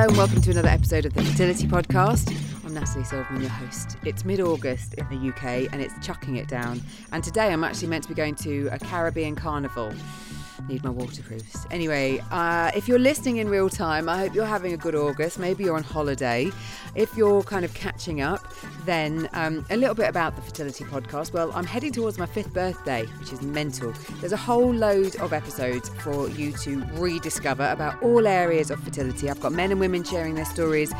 [0.00, 2.34] Hello and welcome to another episode of the Fertility Podcast.
[2.64, 3.98] I'm Natalie Silverman, your host.
[4.02, 6.80] It's mid August in the UK and it's chucking it down.
[7.12, 9.92] And today I'm actually meant to be going to a Caribbean carnival.
[10.68, 11.66] Need my waterproofs.
[11.70, 15.38] Anyway, uh, if you're listening in real time, I hope you're having a good August.
[15.38, 16.50] Maybe you're on holiday.
[16.94, 18.52] If you're kind of catching up,
[18.84, 21.32] then um, a little bit about the Fertility Podcast.
[21.32, 23.92] Well, I'm heading towards my fifth birthday, which is mental.
[24.20, 29.30] There's a whole load of episodes for you to rediscover about all areas of fertility.
[29.30, 30.92] I've got men and women sharing their stories,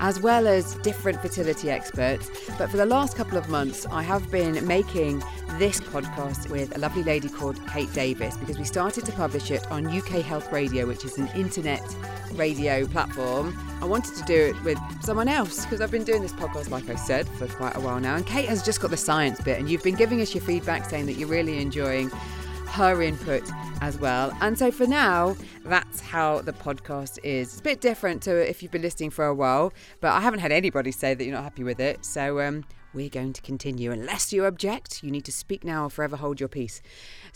[0.00, 2.30] as well as different fertility experts.
[2.58, 5.22] But for the last couple of months, I have been making
[5.58, 9.66] this podcast with a lovely lady called Kate Davis because we started to publish it
[9.70, 11.82] on UK Health Radio, which is an internet
[12.32, 13.58] radio platform.
[13.80, 16.90] I wanted to do it with someone else because I've been doing this podcast, like
[16.90, 18.16] I said, for quite a while now.
[18.16, 20.90] And Kate has just got the science bit, and you've been giving us your feedback
[20.90, 22.10] saying that you're really enjoying
[22.66, 23.42] her input
[23.80, 24.36] as well.
[24.42, 27.48] And so for now, that's how the podcast is.
[27.52, 30.40] It's a bit different to if you've been listening for a while, but I haven't
[30.40, 32.04] had anybody say that you're not happy with it.
[32.04, 32.64] So um,
[32.94, 33.90] we're going to continue.
[33.92, 36.80] Unless you object, you need to speak now or forever hold your peace.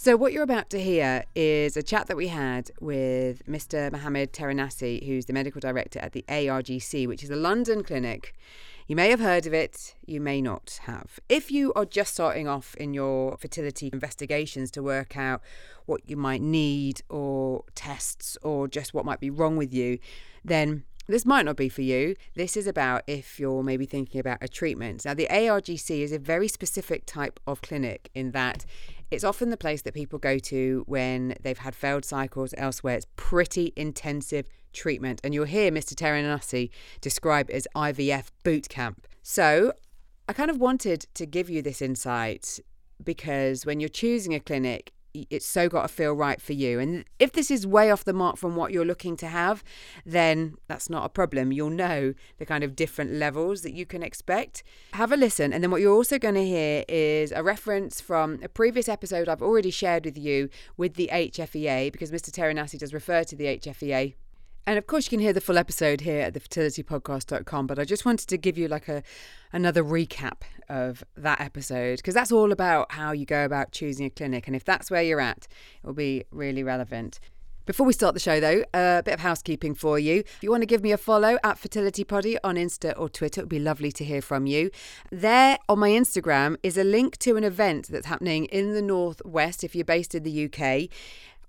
[0.02, 3.92] So, what you're about to hear is a chat that we had with Mr.
[3.92, 8.34] Mohammed Taranissi, who's the medical director at the ARGC, which is a London clinic.
[8.88, 11.20] You may have heard of it, you may not have.
[11.28, 15.40] If you are just starting off in your fertility investigations to work out
[15.86, 20.00] what you might need, or tests, or just what might be wrong with you,
[20.44, 22.16] then this might not be for you.
[22.34, 25.04] This is about if you're maybe thinking about a treatment.
[25.04, 28.66] Now, the ARGC is a very specific type of clinic in that
[29.12, 32.96] it's often the place that people go to when they've had failed cycles elsewhere.
[32.96, 35.20] It's pretty intensive treatment.
[35.22, 36.70] And you'll hear Mr.
[37.02, 39.06] Describe it as IVF boot camp.
[39.22, 39.74] So
[40.28, 42.58] I kind of wanted to give you this insight
[43.04, 46.78] because when you're choosing a clinic, it's so got to feel right for you.
[46.80, 49.62] And if this is way off the mark from what you're looking to have,
[50.06, 51.52] then that's not a problem.
[51.52, 54.62] You'll know the kind of different levels that you can expect.
[54.92, 55.52] Have a listen.
[55.52, 59.28] And then what you're also going to hear is a reference from a previous episode
[59.28, 62.30] I've already shared with you with the HFEA, because Mr.
[62.30, 64.14] Taranissi does refer to the HFEA
[64.66, 67.66] and of course, you can hear the full episode here at thefertilitypodcast.com.
[67.66, 69.02] But I just wanted to give you like a
[69.52, 74.10] another recap of that episode because that's all about how you go about choosing a
[74.10, 74.46] clinic.
[74.46, 75.48] And if that's where you're at,
[75.82, 77.18] it will be really relevant.
[77.64, 80.20] Before we start the show, though, a bit of housekeeping for you.
[80.20, 83.40] If you want to give me a follow at Fertility Poddy on Insta or Twitter,
[83.40, 84.72] it would be lovely to hear from you.
[85.12, 89.62] There on my Instagram is a link to an event that's happening in the Northwest
[89.62, 90.90] if you're based in the UK.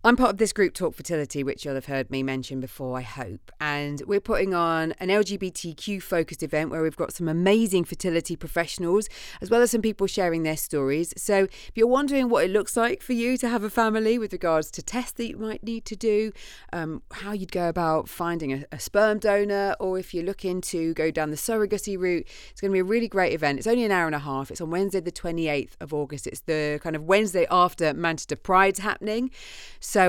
[0.06, 3.03] I'm part of this group Talk Fertility, which you'll have heard me mention before, I
[3.03, 3.53] hope.
[3.62, 9.08] And we're putting on an LGBTQ focused event where we've got some amazing fertility professionals,
[9.41, 11.14] as well as some people sharing their stories.
[11.16, 14.34] So if you're wondering what it looks like for you to have a family with
[14.34, 16.34] regards to tests that you might need to do,
[16.74, 20.94] um, how you'd go about finding a, a sperm donor, or if you're looking to
[20.96, 23.58] go down the surrogacy route, it's going to be a really great event.
[23.58, 24.52] It's only an hour and a half.
[24.52, 26.28] It's on Wednesday, the 28th of August.
[26.28, 29.31] It's the kind of Wednesday after Manchester Pride's happening.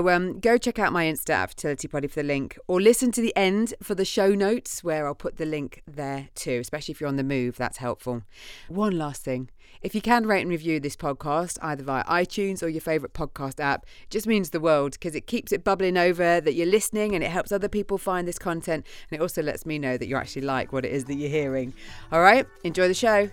[0.08, 3.20] Um, go check out my Insta at Fertility Poddy for the link, or listen to
[3.20, 7.00] the end for the show notes where I'll put the link there too, especially if
[7.00, 7.56] you're on the move.
[7.56, 8.22] That's helpful.
[8.68, 9.50] One last thing.
[9.82, 13.60] If you can rate and review this podcast either via iTunes or your favourite podcast
[13.60, 17.14] app, it just means the world because it keeps it bubbling over that you're listening
[17.14, 20.06] and it helps other people find this content and it also lets me know that
[20.06, 21.74] you actually like what it is that you're hearing.
[22.10, 23.28] All right, enjoy the show.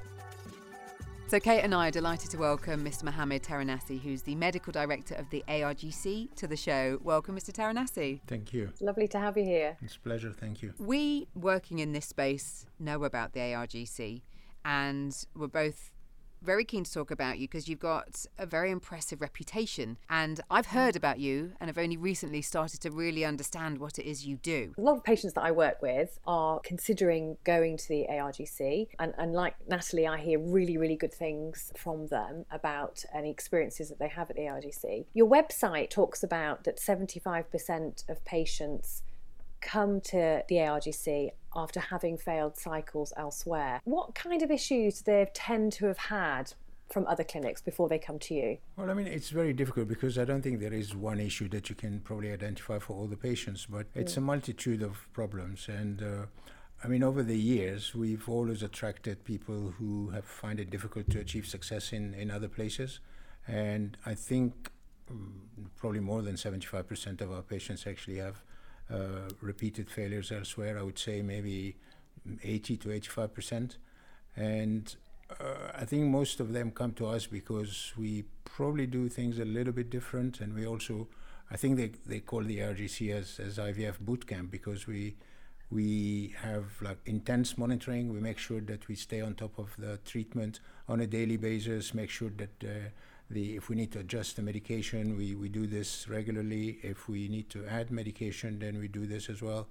[1.32, 3.04] So, Kate and I are delighted to welcome Mr.
[3.04, 7.00] Mohammed Taranissi, who's the medical director of the ARGC, to the show.
[7.06, 7.54] Welcome, Mr.
[7.54, 8.20] Taranissi.
[8.28, 8.74] Thank you.
[8.82, 9.78] Lovely to have you here.
[9.82, 10.34] It's a pleasure.
[10.38, 10.74] Thank you.
[10.78, 14.24] We, working in this space, know about the ARGC,
[14.66, 15.91] and we're both
[16.42, 19.98] very keen to talk about you because you've got a very impressive reputation.
[20.10, 24.06] And I've heard about you and have only recently started to really understand what it
[24.06, 24.74] is you do.
[24.78, 28.88] A lot of patients that I work with are considering going to the ARGC.
[29.00, 33.90] And, and like Natalie, I hear really, really good things from them about any experiences
[33.90, 35.06] that they have at the ARGC.
[35.14, 39.04] Your website talks about that 75% of patients
[39.62, 43.82] come to the ARGC after having failed cycles elsewhere.
[43.84, 46.54] What kind of issues do they tend to have had
[46.92, 48.58] from other clinics before they come to you?
[48.76, 51.70] Well, I mean, it's very difficult because I don't think there is one issue that
[51.70, 55.68] you can probably identify for all the patients, but it's a multitude of problems.
[55.70, 56.26] And uh,
[56.84, 61.20] I mean, over the years, we've always attracted people who have find it difficult to
[61.20, 63.00] achieve success in, in other places.
[63.48, 64.70] And I think
[65.10, 65.42] um,
[65.78, 68.44] probably more than 75% of our patients actually have
[69.42, 70.78] repeated failures elsewhere.
[70.78, 71.76] I would say maybe
[72.44, 73.78] 80 to 85 percent,
[74.36, 74.96] and
[75.40, 79.46] uh, I think most of them come to us because we probably do things a
[79.46, 81.08] little bit different, and we also,
[81.50, 85.16] I think they, they call the RGC as, as IVF bootcamp because we
[85.72, 88.14] We have like intense monitoring.
[88.14, 91.94] We make sure that we stay on top of the treatment on a daily basis.
[91.94, 92.90] Make sure that uh,
[93.32, 96.80] the if we need to adjust the medication, we, we do this regularly.
[96.84, 99.68] If we need to add medication, then we do this as well.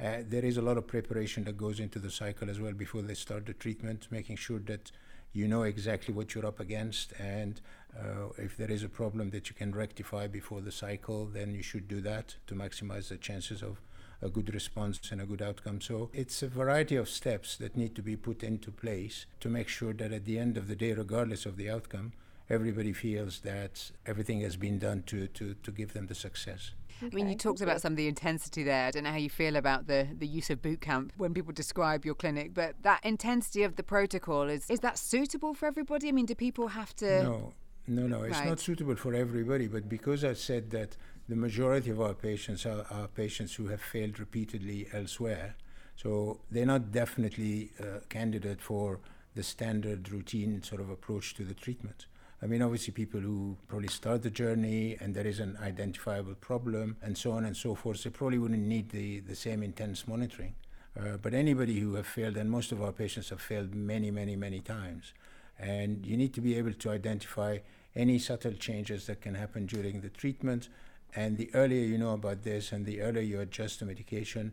[0.00, 3.02] Uh, there is a lot of preparation that goes into the cycle as well before
[3.02, 4.92] they start the treatment, making sure that
[5.32, 7.60] you know exactly what you're up against and
[7.96, 11.62] uh, if there is a problem that you can rectify before the cycle, then you
[11.62, 13.80] should do that to maximize the chances of
[14.20, 15.80] a good response and a good outcome.
[15.80, 19.68] So it's a variety of steps that need to be put into place to make
[19.68, 22.12] sure that at the end of the day, regardless of the outcome,
[22.50, 26.72] everybody feels that everything has been done to, to, to give them the success.
[27.02, 28.86] Okay, I mean, you talked about some of the intensity there.
[28.86, 31.52] I don't know how you feel about the, the use of boot camp when people
[31.52, 36.08] describe your clinic, but that intensity of the protocol is is that suitable for everybody?
[36.08, 37.22] I mean, do people have to?
[37.22, 37.52] No,
[37.86, 38.22] no, no.
[38.22, 38.48] It's right.
[38.48, 39.68] not suitable for everybody.
[39.68, 40.96] But because I said that
[41.28, 45.54] the majority of our patients are, are patients who have failed repeatedly elsewhere,
[45.94, 48.98] so they're not definitely a candidate for
[49.36, 52.06] the standard routine sort of approach to the treatment.
[52.40, 56.96] I mean, obviously, people who probably start the journey and there is an identifiable problem
[57.02, 60.54] and so on and so forth, they probably wouldn't need the, the same intense monitoring.
[60.98, 64.36] Uh, but anybody who have failed, and most of our patients have failed many, many,
[64.36, 65.12] many times,
[65.58, 67.58] and you need to be able to identify
[67.96, 70.68] any subtle changes that can happen during the treatment.
[71.16, 74.52] And the earlier you know about this and the earlier you adjust the medication,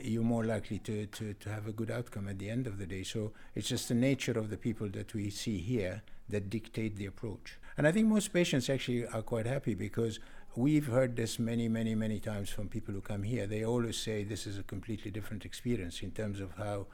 [0.00, 2.86] you're more likely to, to, to have a good outcome at the end of the
[2.86, 3.02] day.
[3.02, 7.06] So it's just the nature of the people that we see here that dictate the
[7.06, 7.58] approach.
[7.76, 10.20] And I think most patients actually are quite happy because
[10.56, 13.46] we've heard this many, many, many times from people who come here.
[13.46, 16.86] They always say this is a completely different experience in terms of how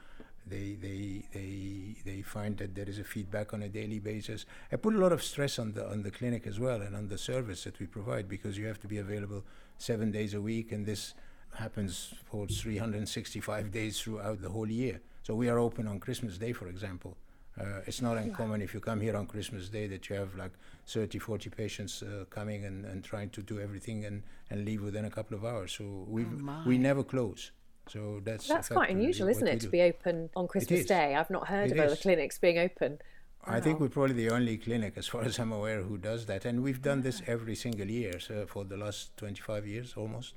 [0.47, 4.45] they, they, they, they find that there is a feedback on a daily basis.
[4.71, 7.07] I put a lot of stress on the, on the clinic as well and on
[7.07, 9.43] the service that we provide because you have to be available
[9.77, 11.13] seven days a week, and this
[11.55, 15.01] happens for 365 days throughout the whole year.
[15.23, 17.17] So we are open on Christmas Day, for example.
[17.59, 20.51] Uh, it's not uncommon if you come here on Christmas Day that you have like
[20.87, 25.05] 30, 40 patients uh, coming and, and trying to do everything and, and leave within
[25.05, 25.71] a couple of hours.
[25.71, 27.51] So we oh we never close.
[27.87, 31.15] So that's that's quite unusual, isn't it, to be open on Christmas Day?
[31.15, 31.91] I've not heard it of is.
[31.91, 32.99] other clinics being open.
[33.47, 36.45] I think we're probably the only clinic, as far as I'm aware, who does that,
[36.45, 40.33] and we've done this every single year so for the last 25 years almost.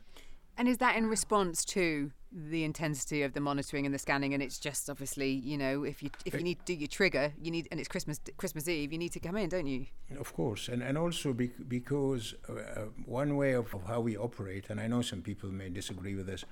[0.58, 4.34] And is that in response to the intensity of the monitoring and the scanning?
[4.34, 7.32] And it's just obviously, you know, if you if you need to do your trigger,
[7.40, 9.86] you need, and it's Christmas Christmas Eve, you need to come in, don't you?
[10.18, 14.80] Of course, and and also because uh, one way of, of how we operate, and
[14.80, 16.44] I know some people may disagree with this,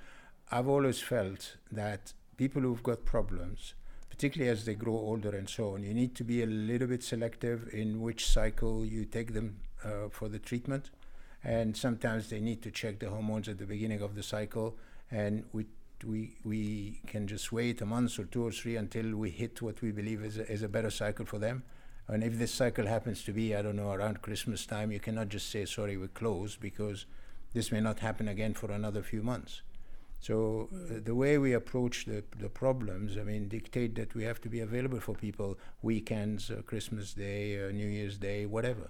[0.49, 3.73] I've always felt that people who've got problems,
[4.09, 7.03] particularly as they grow older and so on, you need to be a little bit
[7.03, 10.91] selective in which cycle you take them uh, for the treatment
[11.47, 14.75] and sometimes they need to check the hormones at the beginning of the cycle.
[15.09, 15.65] And we
[16.05, 19.81] we we can just wait a month or two or three until we hit what
[19.81, 21.63] we believe is a, is a better cycle for them.
[22.09, 25.27] And if this cycle happens to be i don't know around christmas time you cannot
[25.27, 27.05] just say sorry we're closed because
[27.53, 29.61] this may not happen again for another few months.
[30.19, 34.41] So uh, the way we approach the, the problems, I mean, dictate that we have
[34.41, 38.89] to be available for people weekends, uh, Christmas Day, uh, New Year's Day, whatever.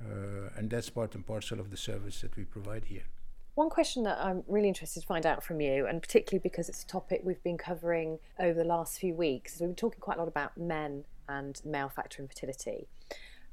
[0.00, 3.04] Uh, and that's part and parcel of the service that we provide here.
[3.54, 6.84] One question that I'm really interested to find out from you, and particularly because it's
[6.84, 10.16] a topic we've been covering over the last few weeks, is we've been talking quite
[10.16, 12.86] a lot about men and male factor infertility,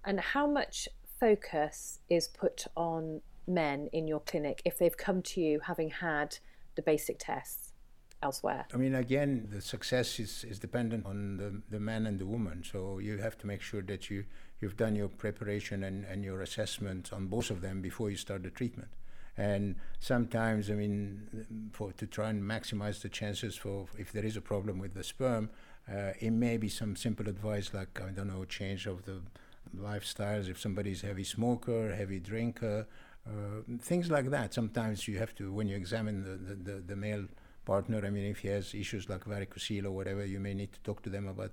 [0.03, 0.87] and how much
[1.19, 6.37] focus is put on men in your clinic if they've come to you having had
[6.75, 7.73] the basic tests
[8.21, 8.65] elsewhere?
[8.73, 12.63] I mean, again, the success is, is dependent on the, the man and the woman.
[12.63, 14.25] So you have to make sure that you
[14.61, 18.43] you've done your preparation and, and your assessment on both of them before you start
[18.43, 18.89] the treatment.
[19.37, 24.37] And sometimes, I mean, for to try and maximize the chances for if there is
[24.37, 25.49] a problem with the sperm,
[25.91, 29.21] uh, it may be some simple advice like I don't know, change of the
[29.77, 30.49] lifestyles.
[30.49, 32.87] If somebody's heavy smoker, heavy drinker,
[33.27, 34.53] uh, things like that.
[34.53, 37.25] Sometimes you have to, when you examine the, the, the, the male
[37.65, 40.79] partner, I mean, if he has issues like varicocele or whatever, you may need to
[40.81, 41.51] talk to them about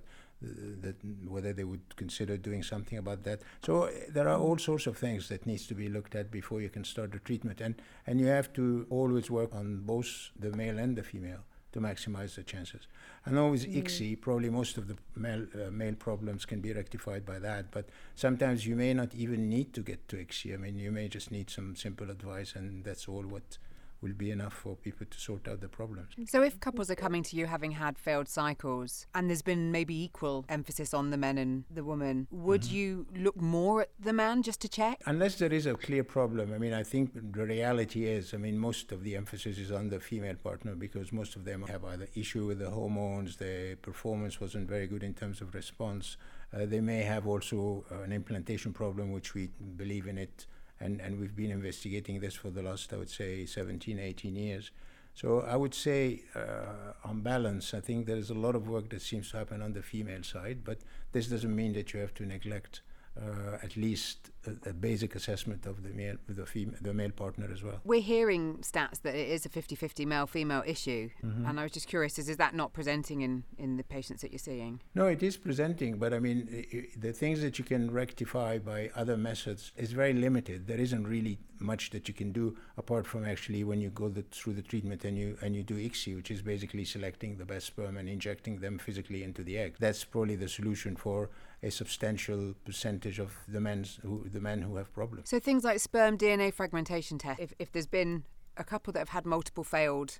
[0.81, 0.95] that
[1.27, 3.41] whether they would consider doing something about that.
[3.65, 6.61] So uh, there are all sorts of things that needs to be looked at before
[6.61, 10.51] you can start the treatment, and and you have to always work on both the
[10.51, 12.87] male and the female to maximize the chances.
[13.25, 13.83] I know with mm.
[13.83, 17.89] ICSI, probably most of the male uh, male problems can be rectified by that, but
[18.15, 20.53] sometimes you may not even need to get to ICSI.
[20.53, 23.57] I mean, you may just need some simple advice, and that's all what
[24.03, 26.09] will be enough for people to sort out the problems.
[26.27, 29.95] So, if couples are coming to you having had failed cycles and there's been maybe
[30.03, 32.75] equal emphasis on the men and the woman, would mm-hmm.
[32.75, 35.01] you look more at the man just to check?
[35.05, 36.53] Unless there is a clear problem.
[36.53, 39.89] I mean, I think the reality is, I mean, most of the emphasis is on
[39.89, 44.41] the female partner because most of them have either issue with the hormones, their performance
[44.41, 46.17] wasn't very good in terms of response.
[46.53, 50.45] Uh, they may have also an implantation problem, which we believe in it
[50.83, 54.71] and, and we've been investigating this for the last, I would say, 17, 18 years.
[55.15, 58.89] So I would say, uh, on balance, I think there is a lot of work
[58.89, 60.79] that seems to happen on the female side, but
[61.11, 62.81] this doesn't mean that you have to neglect
[63.17, 67.49] uh, at least a, a, basic assessment of the male, the, fem- the male partner
[67.51, 67.79] as well.
[67.83, 71.45] We're hearing stats that it is a 50-50 male-female issue, mm-hmm.
[71.45, 74.31] and I was just curious: is, is that not presenting in, in the patients that
[74.31, 74.81] you're seeing?
[74.95, 78.91] No, it is presenting, but I mean, it, the things that you can rectify by
[78.95, 80.67] other methods is very limited.
[80.67, 84.23] There isn't really much that you can do apart from actually when you go the,
[84.23, 87.67] through the treatment and you and you do ICSI, which is basically selecting the best
[87.67, 89.75] sperm and injecting them physically into the egg.
[89.79, 91.29] That's probably the solution for
[91.63, 95.29] a substantial percentage of the men who the men who have problems.
[95.29, 97.39] So things like sperm DNA fragmentation test.
[97.39, 98.23] If if there's been
[98.57, 100.19] a couple that have had multiple failed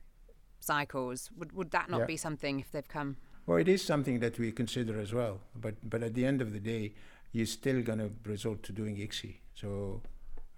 [0.60, 2.06] cycles, would would that not yeah.
[2.06, 3.18] be something if they've come?
[3.46, 5.42] Well, it is something that we consider as well.
[5.56, 6.94] But but at the end of the day,
[7.32, 9.36] you're still going to resort to doing ICSI.
[9.56, 10.02] So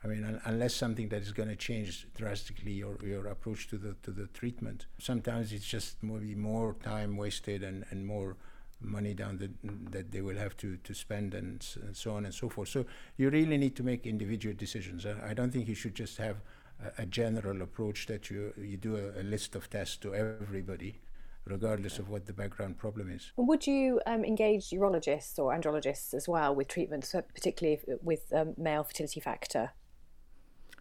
[0.06, 3.78] I mean, un- unless something that is going to change drastically your, your approach to
[3.78, 8.38] the to the treatment, sometimes it's just maybe more time wasted and, and more
[8.82, 9.50] money down the,
[9.92, 12.70] that they will have to, to spend and, and, so on and so forth.
[12.70, 12.86] So
[13.18, 15.06] you really need to make individual decisions.
[15.06, 16.38] I, I don't think you should just have
[16.84, 21.00] a, a, general approach that you you do a, a list of tests to everybody
[21.46, 23.32] regardless of what the background problem is.
[23.38, 28.84] Would you um, engage urologists or andrologists as well with treatment, particularly with um, male
[28.84, 29.72] fertility factor?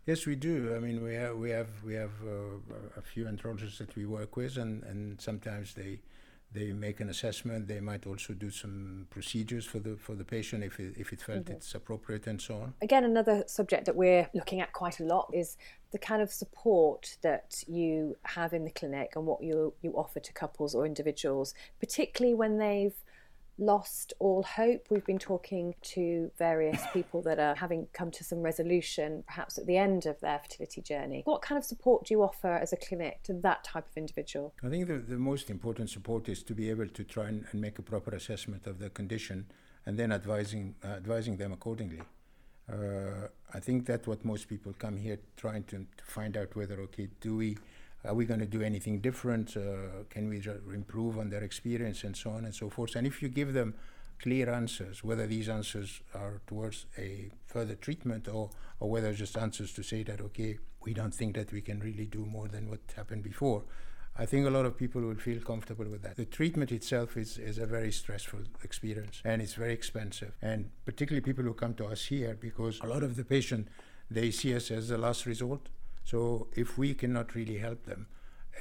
[0.07, 0.75] Yes, we do.
[0.75, 4.37] I mean, we have we have we have uh, a few andrologists that we work
[4.37, 6.01] with, and, and sometimes they
[6.55, 7.67] they make an assessment.
[7.67, 11.21] They might also do some procedures for the for the patient if it, if it
[11.21, 11.55] felt mm-hmm.
[11.55, 12.75] it's appropriate and so on.
[12.81, 15.57] Again, another subject that we're looking at quite a lot is
[15.91, 20.21] the kind of support that you have in the clinic and what you you offer
[20.21, 22.97] to couples or individuals, particularly when they've
[23.59, 24.87] lost all hope.
[24.91, 29.67] We've been talking to various people that are having come to some resolution, perhaps at
[29.67, 31.23] the end of their fertility journey.
[31.25, 34.55] What kind of support do you offer as a clinic to that type of individual?
[34.63, 37.61] I think the, the most important support is to be able to try and, and
[37.61, 39.47] make a proper assessment of the condition
[39.87, 42.01] and then advising, uh, advising them accordingly.
[42.71, 46.81] Uh, I think that's what most people come here trying to, to find out whether,
[46.81, 47.59] okay, do we
[48.05, 49.57] are we going to do anything different?
[49.57, 50.43] Uh, can we
[50.75, 52.97] improve on their experience and so on and so forth?
[52.97, 53.75] And if you give them
[54.21, 59.73] clear answers, whether these answers are towards a further treatment or, or whether just answers
[59.75, 62.81] to say that, okay, we don't think that we can really do more than what
[62.95, 63.65] happened before.
[64.17, 66.17] I think a lot of people will feel comfortable with that.
[66.17, 70.37] The treatment itself is, is a very stressful experience and it's very expensive.
[70.41, 73.69] And particularly people who come to us here because a lot of the patient,
[74.09, 75.69] they see us as a last resort
[76.05, 78.07] so if we cannot really help them,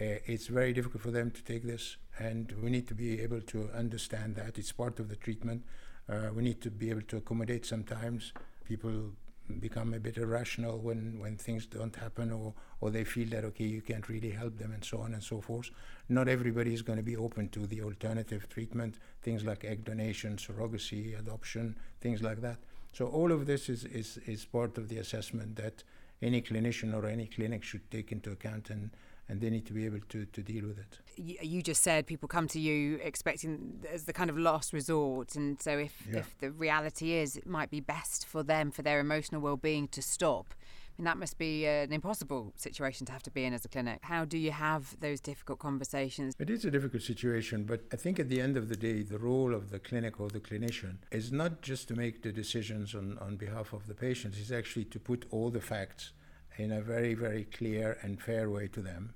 [0.01, 3.41] uh, it's very difficult for them to take this, and we need to be able
[3.41, 4.57] to understand that.
[4.57, 5.63] It's part of the treatment.
[6.09, 8.33] Uh, we need to be able to accommodate sometimes.
[8.65, 9.11] People
[9.59, 13.65] become a bit irrational when, when things don't happen or, or they feel that okay
[13.65, 15.69] you can't really help them and so on and so forth.
[16.09, 20.37] Not everybody is going to be open to the alternative treatment things like egg donation
[20.37, 22.57] surrogacy adoption things like that.
[22.93, 25.83] So all of this is, is, is part of the assessment that
[26.23, 28.91] any clinician or any clinic should take into account and
[29.29, 30.99] and they need to be able to, to deal with it.
[31.15, 35.61] You just said people come to you expecting as the kind of last resort, and
[35.61, 36.19] so if, yeah.
[36.19, 39.87] if the reality is it might be best for them, for their emotional well being,
[39.89, 40.53] to stop,
[40.97, 43.99] mean, that must be an impossible situation to have to be in as a clinic.
[44.03, 46.35] How do you have those difficult conversations?
[46.39, 49.17] It is a difficult situation, but I think at the end of the day, the
[49.17, 53.17] role of the clinic or the clinician is not just to make the decisions on,
[53.19, 56.11] on behalf of the patients, it's actually to put all the facts
[56.57, 59.13] in a very, very clear and fair way to them.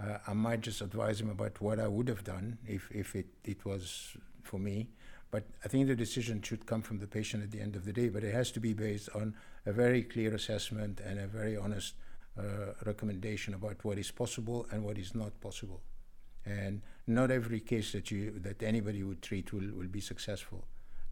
[0.00, 3.26] Uh, I might just advise them about what I would have done if, if it,
[3.44, 4.88] it was for me.
[5.32, 7.92] But I think the decision should come from the patient at the end of the
[7.92, 9.34] day, but it has to be based on
[9.64, 11.94] a very clear assessment and a very honest
[12.38, 15.80] uh, recommendation about what is possible and what is not possible.
[16.44, 20.66] And not every case that you that anybody would treat will, will be successful.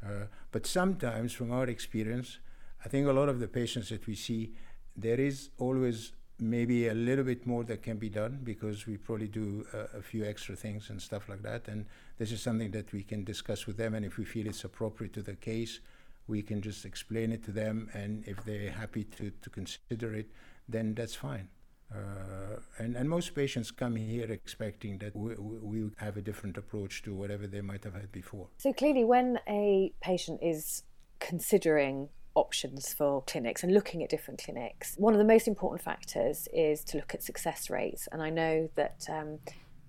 [0.05, 2.41] Uh, but sometimes, from our experience,
[2.85, 4.53] I think a lot of the patients that we see,
[4.97, 9.29] there is always maybe a little bit more that can be done because we probably
[9.29, 11.69] do a, a, few extra things and stuff like that.
[11.69, 11.85] And
[12.21, 13.95] this is something that we can discuss with them.
[13.95, 15.81] And if we feel it's appropriate to the case,
[16.29, 20.29] we can just explain it to them, and if they're happy to, to consider it,
[20.69, 21.49] then that's fine.
[21.91, 27.03] Uh, and, and most patients come here expecting that we, we have a different approach
[27.05, 28.49] to whatever they might have had before.
[28.59, 30.83] So clearly, when a patient is
[31.21, 36.49] considering options for clinics and looking at different clinics, one of the most important factors
[36.53, 38.09] is to look at success rates.
[38.13, 39.39] And I know that um,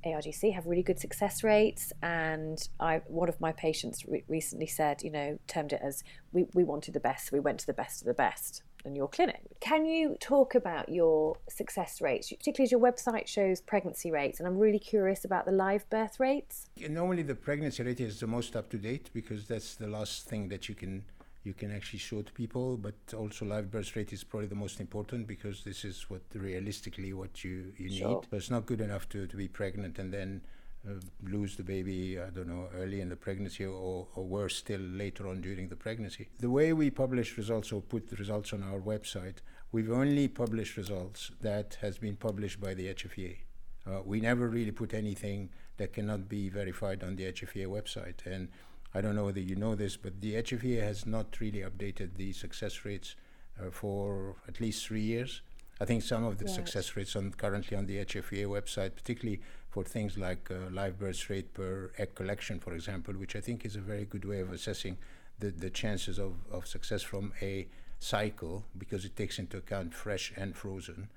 [0.05, 1.91] ARGC have really good success rates.
[2.01, 6.45] And I, one of my patients re- recently said, you know, termed it as we,
[6.53, 9.07] we wanted the best, so we went to the best of the best in your
[9.07, 9.41] clinic.
[9.59, 14.39] Can you talk about your success rates, particularly as your website shows pregnancy rates?
[14.39, 16.69] And I'm really curious about the live birth rates.
[16.89, 20.49] Normally, the pregnancy rate is the most up to date because that's the last thing
[20.49, 21.03] that you can
[21.43, 22.77] you can actually show to people.
[22.77, 27.13] But also, live birth rate is probably the most important because this is what realistically
[27.13, 28.07] what you you sure.
[28.09, 28.27] need.
[28.29, 30.41] So it's not good enough to to be pregnant and then
[30.87, 30.93] uh,
[31.23, 35.27] lose the baby, I don't know, early in the pregnancy or, or worse still later
[35.27, 36.29] on during the pregnancy.
[36.39, 39.37] The way we publish results or put the results on our website,
[39.71, 43.37] we've only published results that has been published by the HFEA.
[43.85, 48.25] Uh, we never really put anything that cannot be verified on the HFEA website.
[48.25, 48.49] And
[48.93, 52.33] I don't know whether you know this, but the HFEA has not really updated the
[52.33, 53.15] success rates
[53.59, 55.41] uh, for at least three years.
[55.79, 56.53] I think some of the right.
[56.53, 61.29] success rates on currently on the HFEA website, particularly for things like uh, live birth
[61.29, 64.51] rate per egg collection, for example, which I think is a very good way of
[64.51, 64.97] assessing
[65.39, 67.67] the, the chances of, of success from a
[67.99, 71.07] cycle because it takes into account fresh and frozen.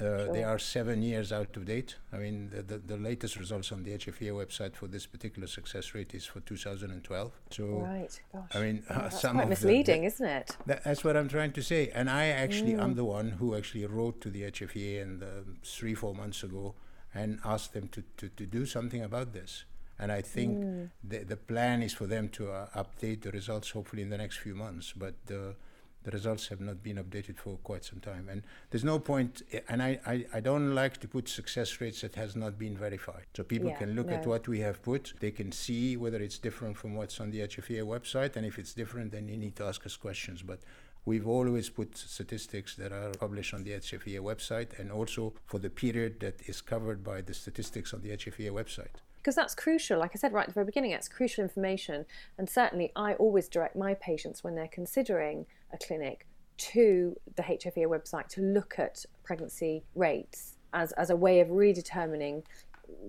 [0.00, 0.32] Uh, sure.
[0.32, 1.96] They are seven years out of date.
[2.12, 5.94] I mean, the, the, the, latest results on the HFEA website for this particular success
[5.94, 7.32] rate is for 2012.
[7.50, 8.42] So, right, gosh.
[8.54, 10.56] I mean, uh, that's some quite misleading, the, isn't it?
[10.66, 11.90] That, that's what I'm trying to say.
[11.94, 12.82] And I actually, mm.
[12.82, 15.22] I'm the one who actually wrote to the HFEA and
[15.62, 16.74] three, four months ago
[17.14, 19.64] and asked them to, to, to do something about this.
[19.98, 20.90] And I think mm.
[21.04, 24.38] the, the plan is for them to uh, update the results hopefully in the next
[24.38, 24.94] few months.
[24.96, 25.56] But the
[26.02, 28.28] the results have not been updated for quite some time.
[28.30, 32.14] And there's no point, and I, I, I don't like to put success rates that
[32.14, 33.26] has not been verified.
[33.36, 34.14] So people yeah, can look no.
[34.14, 37.40] at what we have put, they can see whether it's different from what's on the
[37.40, 40.42] HFEA website, and if it's different, then you need to ask us questions.
[40.42, 40.60] But
[41.06, 45.70] We've always put statistics that are published on the HFEA website and also for the
[45.70, 49.00] period that is covered by the statistics on the HFEA website.
[49.16, 49.98] Because that's crucial.
[49.98, 52.06] Like I said right at the very beginning, that's crucial information.
[52.38, 57.86] And certainly, I always direct my patients when they're considering a clinic to the HFEA
[57.86, 62.42] website to look at pregnancy rates as, as a way of redetermining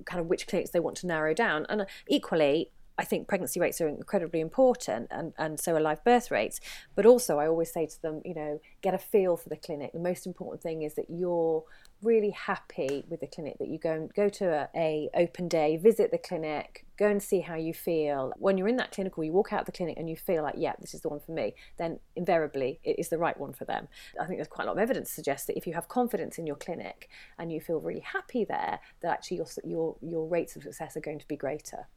[0.06, 1.66] kind of which clinics they want to narrow down.
[1.70, 6.04] And uh, equally, I think pregnancy rates are incredibly important and, and so are live
[6.04, 6.60] birth rates.
[6.96, 9.94] But also, I always say to them, you know, get a feel for the clinic.
[9.94, 11.64] The most important thing is that you're
[12.02, 15.78] really happy with the clinic that you go and go to a, a, open day
[15.78, 19.24] visit the clinic go and see how you feel when you're in that clinic or
[19.24, 21.32] you walk out the clinic and you feel like yeah this is the one for
[21.32, 23.88] me then invariably it is the right one for them
[24.20, 26.38] i think there's quite a lot of evidence to suggest that if you have confidence
[26.38, 30.56] in your clinic and you feel really happy there that actually your your your rates
[30.56, 31.88] of success are going to be greater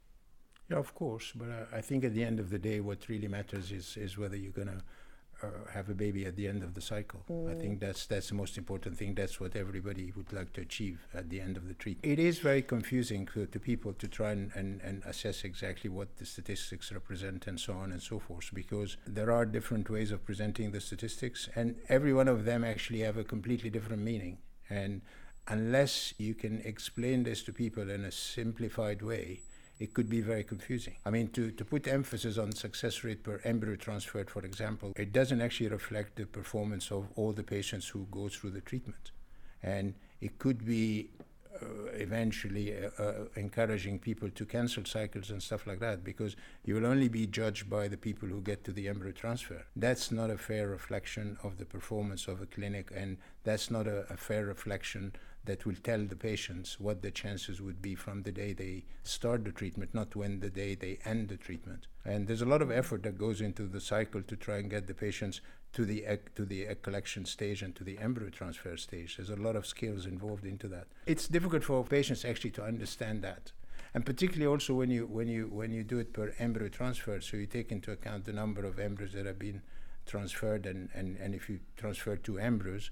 [0.70, 1.32] yeah, of course.
[1.34, 4.16] But uh, I think at the end of the day, what really matters is is
[4.16, 4.82] whether you're gonna
[5.42, 7.20] uh, have a baby at the end of the cycle.
[7.30, 7.50] Mm.
[7.50, 9.14] I think that's that's the most important thing.
[9.14, 12.10] That's what everybody would like to achieve at the end of the treatment.
[12.10, 16.16] It is very confusing to, to people to try and, and, and assess exactly what
[16.16, 20.24] the statistics represent and so on and so forth because there are different ways of
[20.24, 24.38] presenting the statistics and every one of them actually have a completely different meaning.
[24.70, 25.02] And
[25.48, 29.40] unless you can explain this to people in a simplified way,
[29.78, 30.94] it could be very confusing.
[31.04, 35.12] I mean, to, to put emphasis on success rate per embryo transferred, for example, it
[35.12, 39.10] doesn't actually reflect the performance of all the patients who go through the treatment.
[39.62, 41.10] And it could be
[41.60, 46.34] uh, eventually uh, uh, encouraging people to cancel cycles and stuff like that because
[46.64, 49.64] you will only be judged by the people who get to the embryo transfer.
[49.76, 54.04] That's not a fair reflection of the performance of a clinic, and that's not a,
[54.10, 55.12] a fair reflection
[55.46, 59.44] that will tell the patients what the chances would be from the day they start
[59.44, 61.86] the treatment, not when the day they end the treatment.
[62.04, 64.86] And there's a lot of effort that goes into the cycle to try and get
[64.86, 65.40] the patients
[65.74, 69.16] to the egg, to the egg collection stage and to the embryo transfer stage.
[69.16, 70.86] There's a lot of skills involved into that.
[71.06, 73.52] It's difficult for patients actually to understand that.
[73.92, 77.36] And particularly also when you when you when you do it per embryo transfer, so
[77.36, 79.62] you take into account the number of embryos that have been
[80.06, 82.90] transferred and, and, and if you transfer two embryos,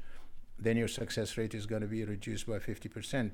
[0.62, 3.32] then your success rate is going to be reduced by 50%,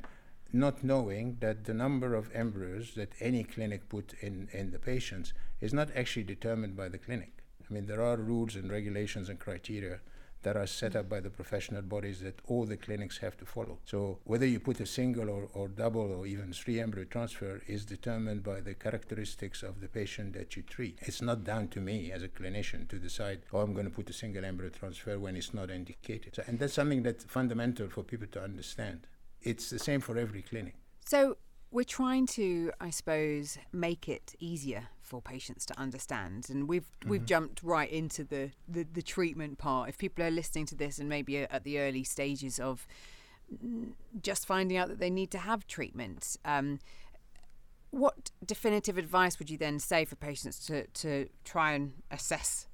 [0.52, 5.32] not knowing that the number of embryos that any clinic put in, in the patients
[5.60, 7.32] is not actually determined by the clinic.
[7.68, 10.00] I mean, there are rules and regulations and criteria
[10.42, 13.78] that are set up by the professional bodies that all the clinics have to follow.
[13.84, 17.84] So whether you put a single or, or double or even three embryo transfer is
[17.84, 20.98] determined by the characteristics of the patient that you treat.
[21.02, 24.10] It's not down to me as a clinician to decide, oh, I'm going to put
[24.10, 26.36] a single embryo transfer when it's not indicated.
[26.36, 29.06] So, and that's something that's fundamental for people to understand.
[29.42, 30.74] It's the same for every clinic.
[31.04, 31.36] So
[31.70, 37.10] we're trying to, I suppose, make it easier for patients to understand, and we've mm-hmm.
[37.10, 39.88] we've jumped right into the, the, the treatment part.
[39.88, 42.86] If people are listening to this and maybe at the early stages of
[44.22, 46.78] just finding out that they need to have treatment, um,
[47.90, 52.67] what definitive advice would you then say for patients to to try and assess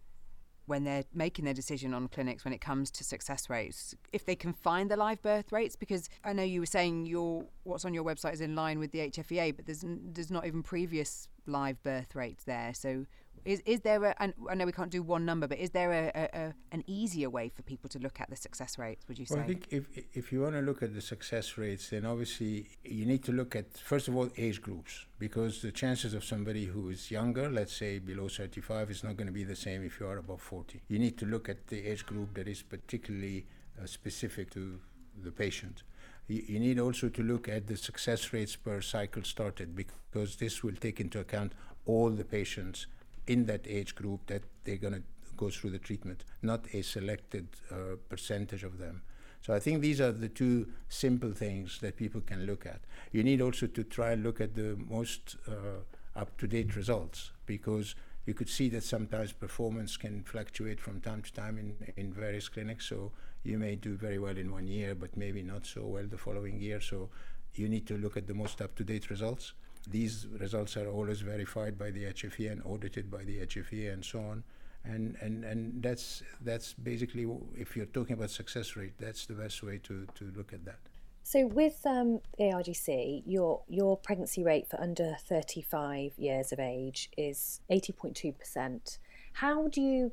[0.66, 4.34] when they're making their decision on clinics when it comes to success rates if they
[4.34, 7.94] can find the live birth rates because I know you were saying your what's on
[7.94, 11.82] your website is in line with the HFEA but there's there's not even previous live
[11.82, 12.72] birth rates there.
[12.74, 13.06] So
[13.44, 14.14] is is there a?
[14.20, 17.28] I know we can't do one number, but is there a, a, a, an easier
[17.28, 19.06] way for people to look at the success rates?
[19.08, 19.34] Would you say?
[19.34, 22.68] Well, I think if if you want to look at the success rates, then obviously
[22.84, 26.66] you need to look at first of all age groups because the chances of somebody
[26.66, 30.00] who is younger, let's say below 35, is not going to be the same if
[30.00, 30.82] you are above 40.
[30.88, 33.46] You need to look at the age group that is particularly
[33.80, 34.78] uh, specific to
[35.22, 35.82] the patient.
[36.28, 40.62] You, you need also to look at the success rates per cycle started because this
[40.62, 41.52] will take into account
[41.86, 42.86] all the patients
[43.26, 45.02] in that age group that they're going to
[45.36, 49.02] go through the treatment, not a selected uh, percentage of them.
[49.40, 52.80] So I think these are the two simple things that people can look at.
[53.12, 55.82] You need also to try and look at the most uh,
[56.16, 61.58] up-to-date results because you could see that sometimes performance can fluctuate from time to time
[61.58, 62.86] in, in various clinics.
[62.86, 66.16] So you may do very well in one year, but maybe not so well the
[66.16, 66.80] following year.
[66.80, 67.10] So
[67.54, 69.52] you need to look at the most up-to-date results.
[69.90, 74.20] These results are always verified by the HFE and audited by the HFE and so
[74.20, 74.44] on.
[74.84, 79.62] And, and, and that's, that's basically, if you're talking about success rate, that's the best
[79.62, 80.78] way to, to look at that.
[81.26, 87.62] So with um, ARGC, your your pregnancy rate for under 35 years of age is
[87.70, 88.98] 80.2%.
[89.32, 90.12] How do you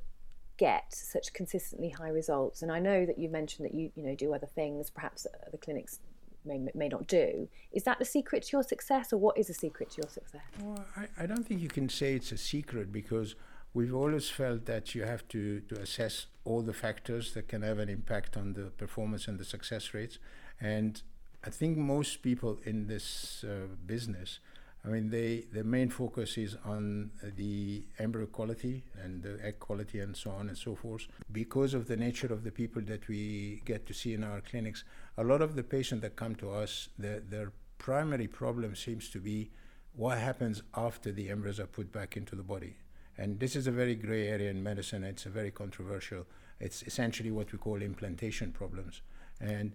[0.55, 2.62] get such consistently high results?
[2.62, 5.57] And I know that you mentioned that you you know do other things, perhaps the
[5.57, 5.99] clinics
[6.45, 7.47] may, may not do.
[7.71, 10.41] Is that the secret to your success, or what is the secret to your success?
[10.62, 13.36] Well, I, I don't think you can say it's a secret because
[13.73, 17.80] we've always felt that you have to, to assess all the factors that can have
[17.80, 20.19] an impact on the performance and the success rates.
[20.60, 21.01] And
[21.43, 24.39] I think most people in this uh, business
[24.83, 29.99] I mean, they, the main focus is on the embryo quality and the egg quality
[29.99, 31.07] and so on and so forth.
[31.31, 34.83] Because of the nature of the people that we get to see in our clinics,
[35.17, 39.19] a lot of the patients that come to us, the, their primary problem seems to
[39.19, 39.51] be
[39.93, 42.77] what happens after the embryos are put back into the body.
[43.17, 45.03] And this is a very gray area in medicine.
[45.03, 46.25] It's a very controversial.
[46.59, 49.01] It's essentially what we call implantation problems.
[49.39, 49.73] And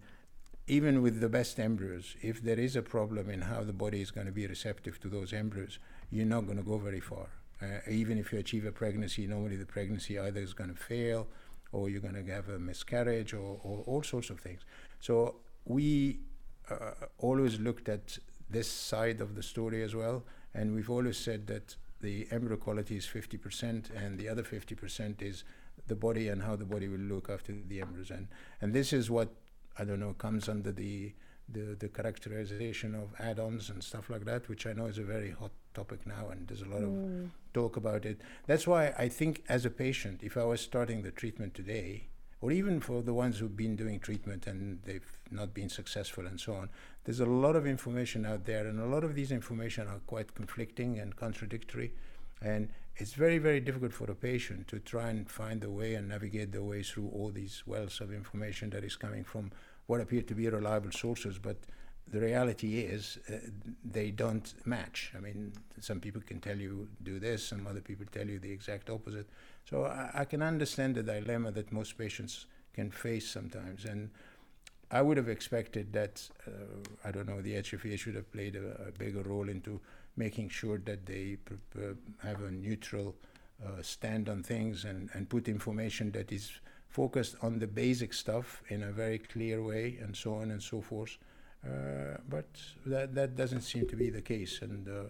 [0.68, 4.10] even with the best embryos, if there is a problem in how the body is
[4.10, 5.78] going to be receptive to those embryos,
[6.10, 7.28] you're not going to go very far.
[7.62, 11.26] Uh, even if you achieve a pregnancy, normally the pregnancy either is going to fail
[11.72, 14.62] or you're going to have a miscarriage or, or all sorts of things.
[15.00, 16.18] So we
[16.68, 18.18] uh, always looked at
[18.50, 20.24] this side of the story as well,
[20.54, 25.44] and we've always said that the embryo quality is 50% and the other 50% is
[25.86, 28.10] the body and how the body will look after the embryos.
[28.10, 28.28] And,
[28.60, 29.30] and this is what
[29.78, 31.12] I don't know, comes under the,
[31.48, 35.30] the, the characterization of add-ons and stuff like that, which I know is a very
[35.30, 37.24] hot topic now, and there's a lot mm.
[37.24, 38.20] of talk about it.
[38.46, 42.08] That's why I think, as a patient, if I was starting the treatment today,
[42.40, 46.38] or even for the ones who've been doing treatment and they've not been successful and
[46.38, 46.68] so on,
[47.04, 50.34] there's a lot of information out there, and a lot of these information are quite
[50.34, 51.92] conflicting and contradictory.
[52.42, 56.08] And it's very, very difficult for a patient to try and find the way and
[56.08, 59.50] navigate the way through all these wells of information that is coming from
[59.86, 61.56] what appear to be reliable sources, but
[62.08, 63.36] the reality is uh,
[63.84, 65.12] they don't match.
[65.16, 68.50] I mean, some people can tell you do this, some other people tell you the
[68.50, 69.28] exact opposite.
[69.68, 73.84] So I, I can understand the dilemma that most patients can face sometimes.
[73.84, 74.10] And
[74.90, 76.50] I would have expected that, uh,
[77.04, 79.80] I don't know, the HFEA should have played a, a bigger role into
[80.16, 81.36] making sure that they
[82.22, 83.14] have a neutral
[83.64, 86.50] uh, stand on things and, and put information that is
[86.88, 90.80] focused on the basic stuff in a very clear way and so on and so
[90.80, 91.18] forth.
[91.64, 92.46] Uh, but
[92.84, 94.60] that, that doesn't seem to be the case.
[94.62, 95.08] And uh,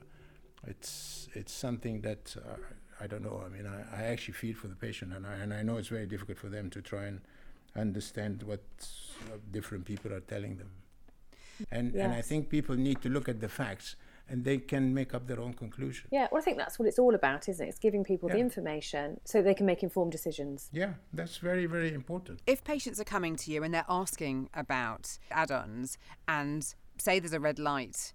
[0.66, 2.56] it's, it's something that uh,
[3.00, 3.42] I don't know.
[3.44, 5.88] I mean, I, I actually feel for the patient, and I, and I know it's
[5.88, 7.20] very difficult for them to try and
[7.76, 8.62] understand what
[9.50, 10.70] different people are telling them.
[11.70, 13.96] And, and I think people need to look at the facts
[14.28, 16.08] and they can make up their own conclusion.
[16.10, 17.68] Yeah, well, I think that's what it's all about, isn't it?
[17.68, 20.68] It's giving people the information so they can make informed decisions.
[20.72, 22.40] Yeah, that's very, very important.
[22.46, 27.32] If patients are coming to you and they're asking about add ons and say there's
[27.32, 28.14] a red light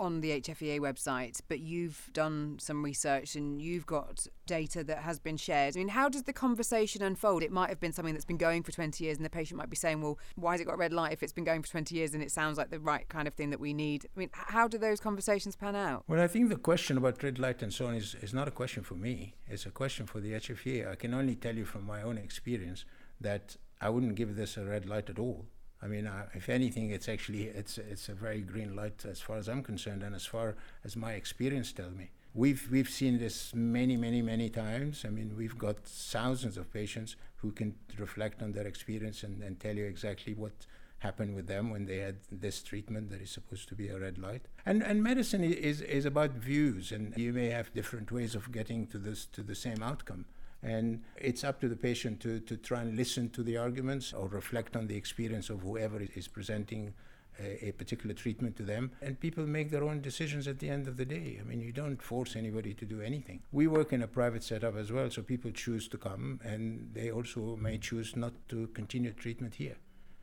[0.00, 5.18] on the HFEA website, but you've done some research and you've got data that has
[5.18, 5.76] been shared.
[5.76, 7.42] I mean, how does the conversation unfold?
[7.42, 9.70] It might have been something that's been going for 20 years, and the patient might
[9.70, 11.94] be saying, Well, why has it got red light if it's been going for 20
[11.94, 14.06] years and it sounds like the right kind of thing that we need?
[14.16, 16.04] I mean, how do those conversations pan out?
[16.08, 18.52] Well, I think the question about red light and so on is, is not a
[18.52, 19.34] question for me.
[19.48, 20.90] It's a question for the HFEA.
[20.90, 22.84] I can only tell you from my own experience
[23.20, 25.46] that I wouldn't give this a red light at all.
[25.84, 29.36] I mean, uh, if anything, it's actually it's it's a very green light as far
[29.36, 32.10] as I'm concerned, and as far as my experience tells me.
[32.32, 35.04] We've we've seen this many, many, many times.
[35.06, 39.60] I mean, we've got thousands of patients who can reflect on their experience and, and
[39.60, 40.66] tell you exactly what
[41.00, 44.16] happened with them when they had this treatment that is supposed to be a red
[44.18, 44.48] light.
[44.64, 48.86] And and medicine is is about views, and you may have different ways of getting
[48.86, 50.24] to this to the same outcome.
[50.64, 54.28] And it's up to the patient to, to try and listen to the arguments or
[54.28, 56.94] reflect on the experience of whoever is- presenting
[57.38, 58.92] a, a particular treatment to them.
[59.02, 61.38] And people make their own decisions at the end of the day.
[61.40, 63.42] I mean, you don't force anybody to do anything.
[63.52, 67.10] We work in a private setup as well, so people choose to come and they
[67.10, 69.76] also may choose not to continue treatment here.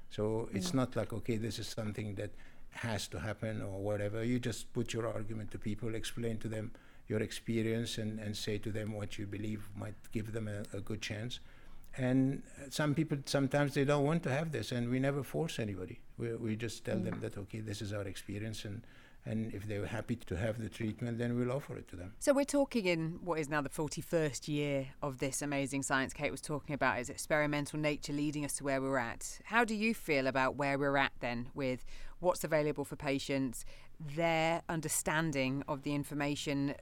[0.10, 0.76] So it's mm.
[0.76, 2.32] not like, okay, this is something that
[2.72, 4.24] has to happen or whatever.
[4.24, 6.72] You just put your argument to people, explain to them
[7.12, 10.82] your experience, and, and say to them what you believe might give them a, a
[10.82, 11.40] good chance.
[11.98, 16.00] And some people, sometimes they don't want to have this, and we never force anybody.
[16.18, 17.22] We, we just tell them mm.
[17.22, 18.82] that, okay, this is our experience, and,
[19.26, 22.14] and if they're happy to have the treatment, then we'll offer it to them.
[22.20, 26.32] So we're talking in what is now the 41st year of this amazing science Kate
[26.32, 29.42] was talking about, its experimental nature leading us to where we're at.
[29.44, 31.84] How do you feel about where we're at then with
[32.22, 33.66] what's available for patients,
[34.16, 36.76] their understanding of the information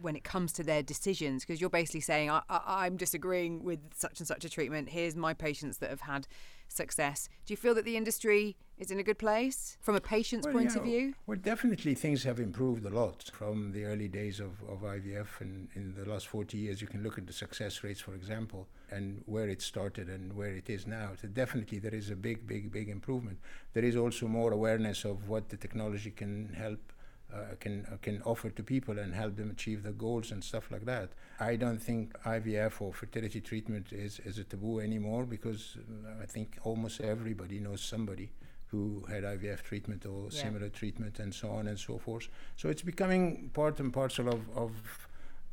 [0.00, 1.44] when it comes to their decisions?
[1.44, 4.90] Because you're basically saying, I, I, I'm disagreeing with such and such a treatment.
[4.90, 6.26] Here's my patients that have had
[6.68, 7.28] success.
[7.46, 10.54] Do you feel that the industry is in a good place from a patient's Well,
[10.54, 11.14] point of view?
[11.26, 15.40] Well, definitely things have improved a lot from the early days of, of IVF.
[15.40, 18.66] And in the last 40 years, you can look at the success rates, for example,
[18.90, 21.10] and where it started and where it is now.
[21.20, 23.38] So definitely there is a big, big, big improvement.
[23.72, 26.92] There is also more awareness of what the technology can help.
[27.32, 30.70] Uh, can uh, can offer to people and help them achieve their goals and stuff
[30.70, 31.08] like that.
[31.40, 36.26] I don't think IVF or fertility treatment is, is a taboo anymore because uh, I
[36.26, 38.30] think almost everybody knows somebody
[38.66, 40.42] who had IVF treatment or Yeah.
[40.42, 42.28] similar treatment and so on and so forth.
[42.56, 44.72] So it's becoming part and parcel of, of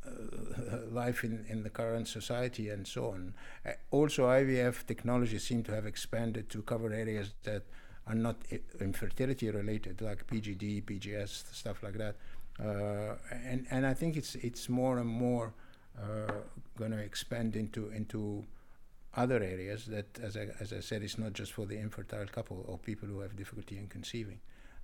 [0.06, 0.10] uh,
[0.90, 3.34] life in, in the current society and so on.
[3.66, 7.62] Uh, also, IVF technology seem to have expanded to cover areas that
[8.06, 8.36] are not
[8.80, 12.16] infertility related, like PGD, PGS, stuff like that.
[12.60, 15.54] Uh, and, and I think it's, it's more and more
[15.98, 16.32] uh,
[16.76, 18.44] going to expand into, into
[19.14, 22.64] other areas that, as I, as I said, it's not just for the infertile couple
[22.66, 24.40] or people who have difficulty in conceiving.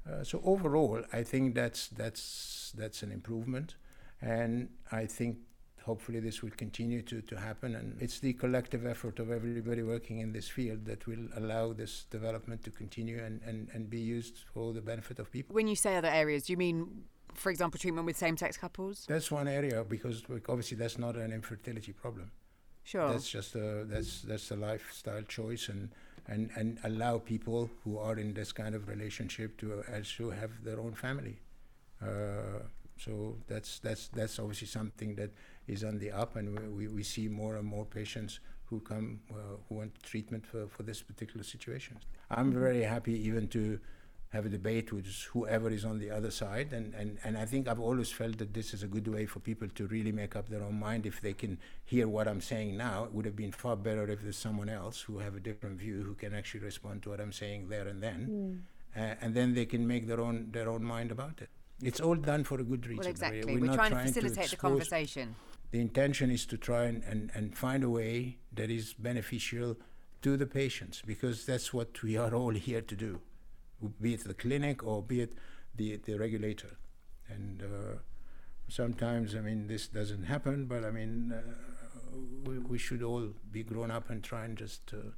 [0.08, 3.74] Uh, so overall, I think that's that's that's an improvement,
[4.22, 5.38] and I think
[5.88, 7.70] hopefully this will continue to, to happen.
[7.78, 11.92] And it's the collective effort of everybody working in this field that will allow this
[12.16, 15.54] development to continue and, and, and be used for the benefit of people.
[15.60, 17.04] When you say other areas, do you mean,
[17.42, 19.06] for example, treatment with same sex couples?
[19.08, 20.16] That's one area because
[20.48, 22.30] obviously that's not an infertility problem.
[22.84, 23.08] Sure.
[23.12, 25.90] That's just a that's that's a lifestyle choice and,
[26.26, 30.80] and and allow people who are in this kind of relationship to also have their
[30.80, 31.36] own family.
[32.00, 32.60] Uh,
[32.98, 35.30] so that's that's that's obviously something that
[35.66, 39.20] is on the up, and we, we, we see more and more patients who come
[39.30, 41.98] uh, who want treatment for, for this particular situation.
[42.30, 43.80] I'm very happy even to
[44.30, 46.72] have a debate with whoever is on the other side.
[46.72, 49.40] And, and, and I think I've always felt that this is a good way for
[49.40, 51.06] people to really make up their own mind.
[51.06, 54.20] If they can hear what I'm saying now, it would have been far better if
[54.20, 57.32] there's someone else who have a different view who can actually respond to what I'm
[57.32, 58.64] saying there and then.
[58.94, 61.48] Uh, and then they can make their own, their own mind about it.
[61.82, 62.98] It's all done for a good reason.
[62.98, 63.44] well, We- exactly.
[63.54, 65.36] We're, We're, not trying, trying to facilitate the conversation.
[65.70, 69.76] the intention is to try and, and, and find a way that is beneficial
[70.22, 73.20] to the patients because that's what we are all here to do,
[74.00, 75.32] be it the clinic or be it
[75.76, 76.76] the, the regulator.
[77.28, 77.98] And uh,
[78.68, 83.62] sometimes, I mean, this doesn't happen, but I mean, uh, we, we should all be
[83.62, 85.10] grown up and try and just uh,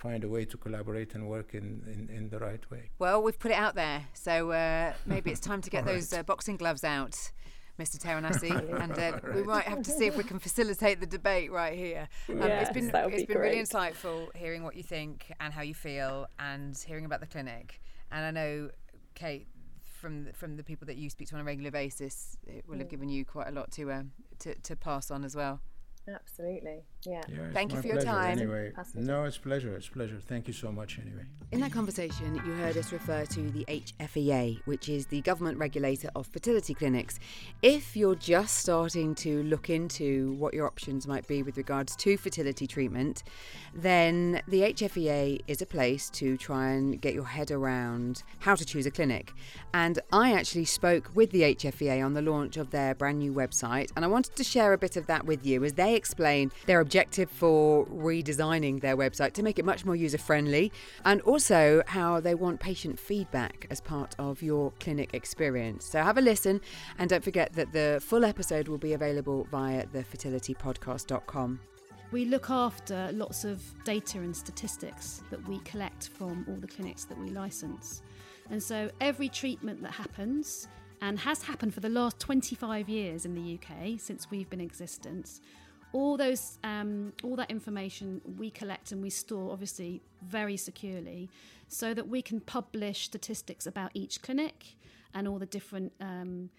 [0.00, 2.90] find a way to collaborate and work in, in, in the right way.
[2.98, 6.12] Well, we've put it out there, so uh, maybe it's time to get All those
[6.12, 7.32] uh, boxing gloves out,
[7.78, 7.98] Mr.
[7.98, 8.50] Taranissi,
[8.82, 12.08] and uh, we might have to see if we can facilitate the debate right here.
[12.28, 15.32] Um, it's Yes, been that would it's be been really insightful hearing what you think
[15.38, 17.80] and how you feel, and hearing about the clinic.
[18.10, 18.70] And I know,
[19.14, 19.46] Kate,
[20.00, 22.78] from the, from the people that you speak to on a regular basis, it will
[22.78, 24.02] have given you quite a lot to uh,
[24.40, 25.60] to, to pass on as well.
[26.14, 26.82] Absolutely.
[27.06, 27.22] Yeah.
[27.28, 28.38] yeah Thank you for your time.
[28.38, 29.74] Anyway, no, it's pleasure.
[29.74, 30.18] It's pleasure.
[30.20, 30.98] Thank you so much.
[30.98, 31.24] Anyway.
[31.52, 36.10] In that conversation, you heard us refer to the HFEA, which is the government regulator
[36.14, 37.18] of fertility clinics.
[37.62, 42.16] If you're just starting to look into what your options might be with regards to
[42.16, 43.22] fertility treatment,
[43.74, 48.64] then the HFEA is a place to try and get your head around how to
[48.64, 49.32] choose a clinic.
[49.74, 53.90] And I actually spoke with the HFEA on the launch of their brand new website,
[53.96, 56.80] and I wanted to share a bit of that with you as they explain their
[56.80, 60.72] objective for redesigning their website to make it much more user friendly
[61.04, 65.84] and also how they want patient feedback as part of your clinic experience.
[65.84, 66.60] So have a listen
[66.98, 71.60] and don't forget that the full episode will be available via thefertilitypodcast.com.
[72.12, 77.04] We look after lots of data and statistics that we collect from all the clinics
[77.04, 78.02] that we license.
[78.50, 80.66] And so every treatment that happens
[81.02, 84.66] and has happened for the last 25 years in the UK since we've been in
[84.66, 85.40] existence.
[85.92, 91.28] All those, um, all that information we collect and we store, obviously very securely,
[91.68, 94.76] so that we can publish statistics about each clinic
[95.14, 96.50] and all the different um,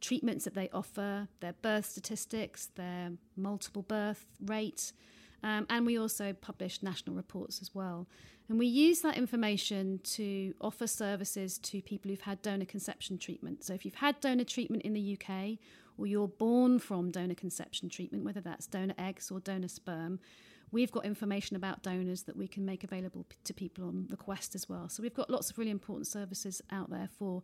[0.00, 4.92] treatments that they offer, their birth statistics, their multiple birth rate,
[5.42, 8.06] um, and we also publish national reports as well.
[8.48, 13.64] And we use that information to offer services to people who've had donor conception treatment.
[13.64, 15.58] So if you've had donor treatment in the UK
[15.98, 20.20] or you're born from donor conception treatment, whether that's donor eggs or donor sperm,
[20.72, 24.68] we've got information about donors that we can make available to people on request as
[24.68, 24.88] well.
[24.88, 27.42] So we've got lots of really important services out there for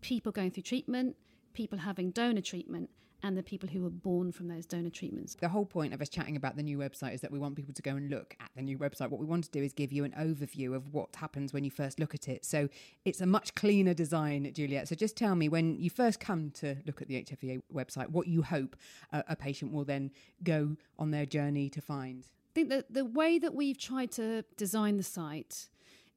[0.00, 1.16] people going through treatment,
[1.54, 2.90] people having donor treatment,
[3.24, 5.34] and the people who were born from those donor treatments.
[5.40, 7.72] The whole point of us chatting about the new website is that we want people
[7.72, 9.08] to go and look at the new website.
[9.08, 11.70] What we want to do is give you an overview of what happens when you
[11.70, 12.44] first look at it.
[12.44, 12.68] So
[13.06, 14.88] it's a much cleaner design, Juliet.
[14.88, 18.28] So just tell me when you first come to look at the HFEA website, what
[18.28, 18.76] you hope
[19.10, 20.10] a, a patient will then
[20.42, 22.26] go on their journey to find.
[22.26, 25.68] I think that the way that we've tried to design the site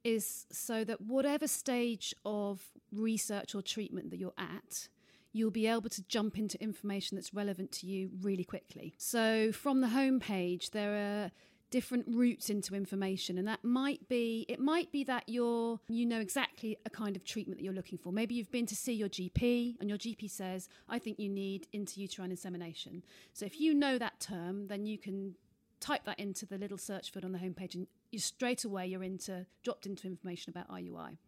[0.04, 2.60] is so that whatever stage of
[2.92, 4.88] research or treatment that you're at,
[5.32, 8.94] you'll be able to jump into information that's relevant to you really quickly.
[8.98, 11.30] So, from the homepage, there are
[11.70, 16.18] different routes into information and that might be it might be that you're you know
[16.18, 18.10] exactly a kind of treatment that you're looking for.
[18.10, 21.66] Maybe you've been to see your gp and your gp says i think you need
[21.74, 23.04] intrauterine insemination.
[23.34, 25.34] So if you know that term then you can
[25.80, 29.04] type that into the little search field on the homepage and you straight away you're
[29.04, 31.18] into dropped into information about iui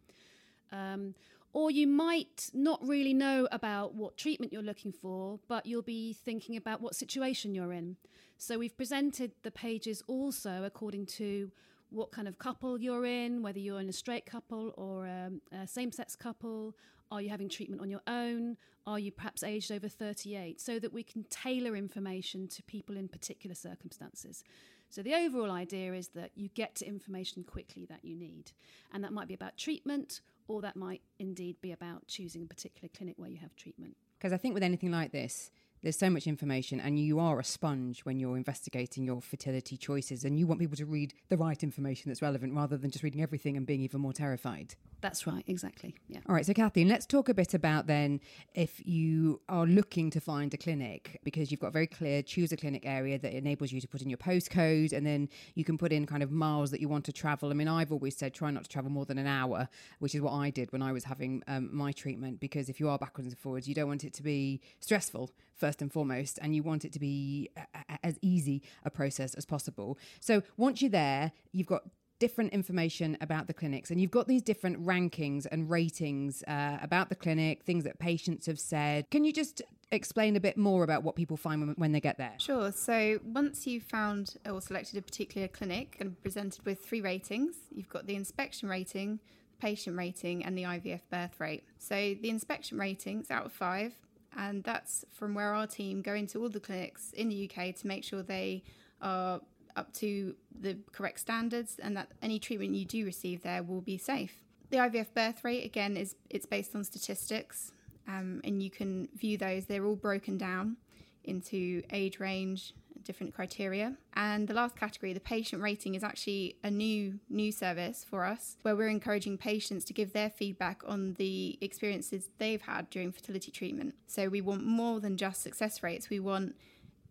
[0.71, 1.13] um,
[1.53, 6.13] or you might not really know about what treatment you're looking for, but you'll be
[6.13, 7.97] thinking about what situation you're in.
[8.37, 11.51] So we've presented the pages also according to
[11.89, 15.63] what kind of couple you're in, whether you're in a straight couple or um, a,
[15.63, 16.75] a same sex couple.
[17.11, 18.55] Are you having treatment on your own?
[18.87, 20.61] Are you perhaps aged over 38?
[20.61, 24.43] So that we can tailor information to people in particular circumstances.
[24.89, 28.51] So the overall idea is that you get to information quickly that you need.
[28.93, 32.89] And that might be about treatment or that might indeed be about choosing a particular
[32.95, 33.95] clinic where you have treatment.
[34.17, 35.51] Because I think with anything like this,
[35.83, 40.23] there's so much information and you are a sponge when you're investigating your fertility choices
[40.23, 43.21] and you want people to read the right information that's relevant rather than just reading
[43.21, 44.75] everything and being even more terrified.
[45.01, 46.19] That's right exactly yeah.
[46.29, 48.19] All right so kathleen let's talk a bit about then
[48.53, 52.51] if you are looking to find a clinic because you've got a very clear choose
[52.51, 55.77] a clinic area that enables you to put in your postcode and then you can
[55.77, 57.49] put in kind of miles that you want to travel.
[57.49, 59.67] I mean i've always said try not to travel more than an hour
[59.99, 62.89] which is what i did when i was having um, my treatment because if you
[62.89, 66.55] are backwards and forwards you don't want it to be stressful first and foremost, and
[66.55, 69.99] you want it to be a, a, as easy a process as possible.
[70.19, 71.83] So once you're there, you've got
[72.21, 77.09] different information about the clinics and you've got these different rankings and ratings uh, about
[77.09, 79.09] the clinic things that patients have said.
[79.09, 82.19] Can you just explain a bit more about what people find when, when they get
[82.19, 82.35] there?
[82.37, 82.71] Sure.
[82.71, 87.89] So once you've found or selected a particular clinic and presented with three ratings you've
[87.89, 89.19] got the inspection rating
[89.59, 91.63] patient rating and the ivf birth rate.
[91.79, 93.93] So the inspection rating is out of five
[94.37, 97.87] and that's from where our team go into all the clinics in the UK to
[97.87, 98.63] make sure they
[99.01, 99.41] are
[99.75, 103.97] up to the correct standards and that any treatment you do receive there will be
[103.97, 104.43] safe.
[104.69, 107.71] The IVF birth rate again is it's based on statistics
[108.07, 109.65] um, and you can view those.
[109.65, 110.77] They're all broken down
[111.23, 113.95] into age range, different criteria.
[114.13, 118.57] And the last category, the patient rating, is actually a new new service for us
[118.61, 123.51] where we're encouraging patients to give their feedback on the experiences they've had during fertility
[123.51, 123.95] treatment.
[124.07, 126.09] So we want more than just success rates.
[126.09, 126.55] We want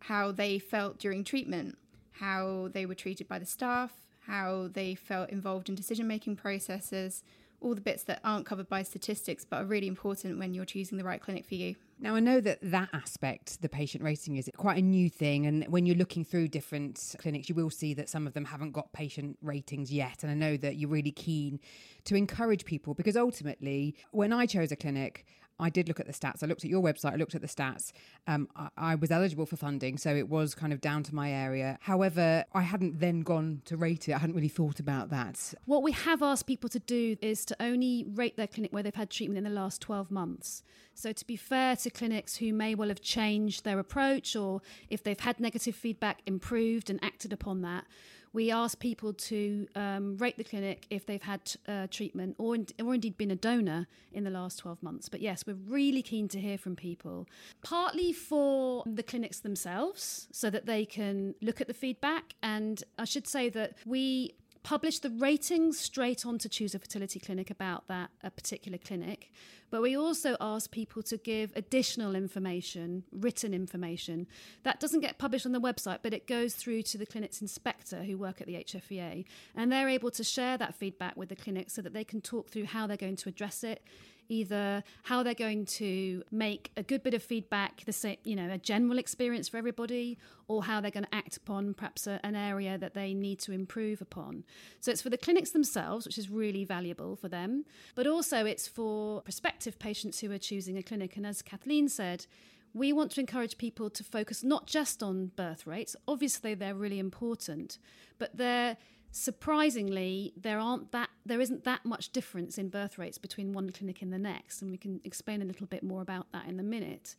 [0.00, 1.76] how they felt during treatment,
[2.12, 3.92] how they were treated by the staff,
[4.26, 7.22] how they felt involved in decision making processes,
[7.60, 10.98] all the bits that aren't covered by statistics but are really important when you're choosing
[10.98, 11.74] the right clinic for you.
[12.02, 15.44] Now, I know that that aspect, the patient rating, is quite a new thing.
[15.44, 18.72] And when you're looking through different clinics, you will see that some of them haven't
[18.72, 20.22] got patient ratings yet.
[20.22, 21.60] And I know that you're really keen
[22.04, 25.26] to encourage people because ultimately, when I chose a clinic,
[25.60, 26.42] I did look at the stats.
[26.42, 27.92] I looked at your website, I looked at the stats.
[28.26, 31.30] Um, I, I, was eligible for funding, so it was kind of down to my
[31.30, 31.78] area.
[31.82, 34.12] However, I hadn't then gone to rate it.
[34.12, 35.54] I hadn't really thought about that.
[35.66, 38.94] What we have asked people to do is to only rate their clinic where they've
[38.94, 40.62] had treatment in the last 12 months.
[40.94, 45.02] So, to be fair to clinics who may well have changed their approach or if
[45.02, 47.84] they've had negative feedback, improved and acted upon that
[48.32, 52.66] we ask people to um, rate the clinic if they've had uh, treatment or, in,
[52.82, 55.08] or indeed been a donor in the last 12 months.
[55.08, 57.26] But yes, we're really keen to hear from people,
[57.62, 62.34] partly for the clinics themselves so that they can look at the feedback.
[62.42, 67.18] And I should say that we publish the ratings straight on to Choose a Fertility
[67.18, 69.32] Clinic about that a particular clinic.
[69.70, 74.26] But we also ask people to give additional information, written information.
[74.64, 78.02] That doesn't get published on the website, but it goes through to the clinic's inspector
[78.02, 79.24] who work at the HFEA.
[79.54, 82.50] And they're able to share that feedback with the clinic so that they can talk
[82.50, 83.82] through how they're going to address it
[84.30, 88.50] either how they're going to make a good bit of feedback the same you know
[88.50, 90.16] a general experience for everybody
[90.48, 93.52] or how they're going to act upon perhaps a, an area that they need to
[93.52, 94.44] improve upon.
[94.80, 97.64] So it's for the clinics themselves which is really valuable for them
[97.94, 101.16] but also it's for prospective patients who are choosing a clinic.
[101.16, 102.26] And as kathleen said
[102.72, 107.00] we want to encourage people to focus not just on birth rates obviously they're really
[107.00, 107.78] important
[108.18, 108.76] but they're
[109.12, 114.02] surprisingly there aren't that there isn't that much difference in birth rates between one clinic
[114.02, 116.62] and the next and we can explain a little bit more about that in a
[116.62, 117.16] minute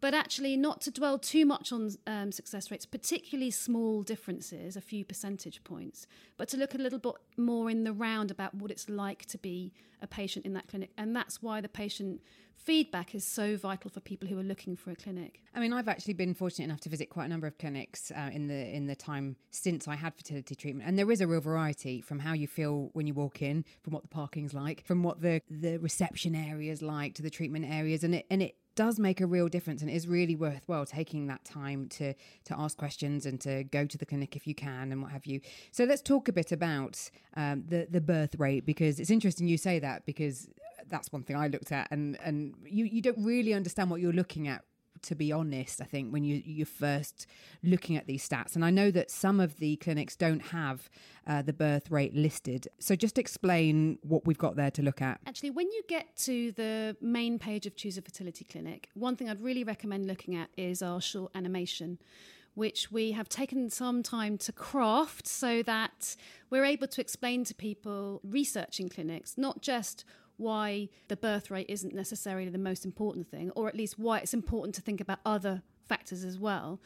[0.00, 4.80] but actually not to dwell too much on um, success rates particularly small differences a
[4.80, 8.70] few percentage points but to look a little bit more in the round about what
[8.70, 9.72] it's like to be
[10.02, 10.90] a patient in that clinic.
[10.96, 12.20] And that's why the patient
[12.56, 15.40] feedback is so vital for people who are looking for a clinic.
[15.54, 18.30] I mean, I've actually been fortunate enough to visit quite a number of clinics uh,
[18.32, 21.40] in the in the time since I had fertility treatment, and there is a real
[21.40, 25.02] variety from how you feel when you walk in, from what the parking's like, from
[25.02, 28.98] what the the reception areas like to the treatment areas, and it and it does
[28.98, 32.14] make a real difference and is really worthwhile taking that time to
[32.44, 35.26] to ask questions and to go to the clinic if you can and what have
[35.26, 35.38] you.
[35.70, 39.58] So let's talk a bit about um, the the birth rate because it's interesting you
[39.58, 40.48] say that because
[40.88, 44.14] that's one thing I looked at, and and you you don't really understand what you're
[44.14, 44.64] looking at.
[45.02, 47.26] To be honest, I think when you you're first
[47.62, 50.90] looking at these stats, and I know that some of the clinics don't have
[51.26, 52.68] uh, the birth rate listed.
[52.78, 55.20] So just explain what we've got there to look at.
[55.26, 59.28] Actually, when you get to the main page of Choose a Fertility Clinic, one thing
[59.28, 61.98] I'd really recommend looking at is our short animation
[62.54, 66.16] which we have taken some time to craft so that
[66.50, 70.04] we're able to explain to people researching clinics not just
[70.40, 74.34] why the birth rate isn't necessarily the most important thing, or at least why it's
[74.34, 76.80] important to think about other factors as well.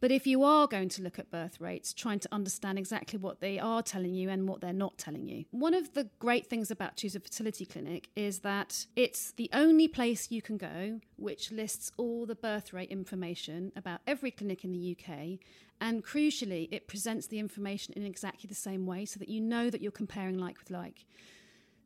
[0.00, 3.40] But if you are going to look at birth rates, trying to understand exactly what
[3.40, 5.44] they are telling you and what they're not telling you.
[5.50, 9.88] One of the great things about Choose a Fertility Clinic is that it's the only
[9.88, 14.70] place you can go which lists all the birth rate information about every clinic in
[14.70, 15.40] the UK.
[15.80, 19.68] And crucially, it presents the information in exactly the same way so that you know
[19.68, 21.06] that you're comparing like with like.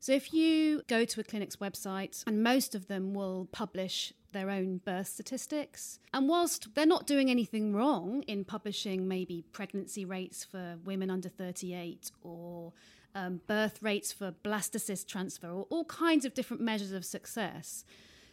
[0.02, 4.50] So if you go to a clinic's website, and most of them will publish their
[4.50, 6.00] own birth statistics.
[6.12, 11.28] And whilst they're not doing anything wrong in publishing maybe pregnancy rates for women under
[11.28, 12.72] 38 or
[13.14, 17.84] um, birth rates for blastocyst transfer or all kinds of different measures of success,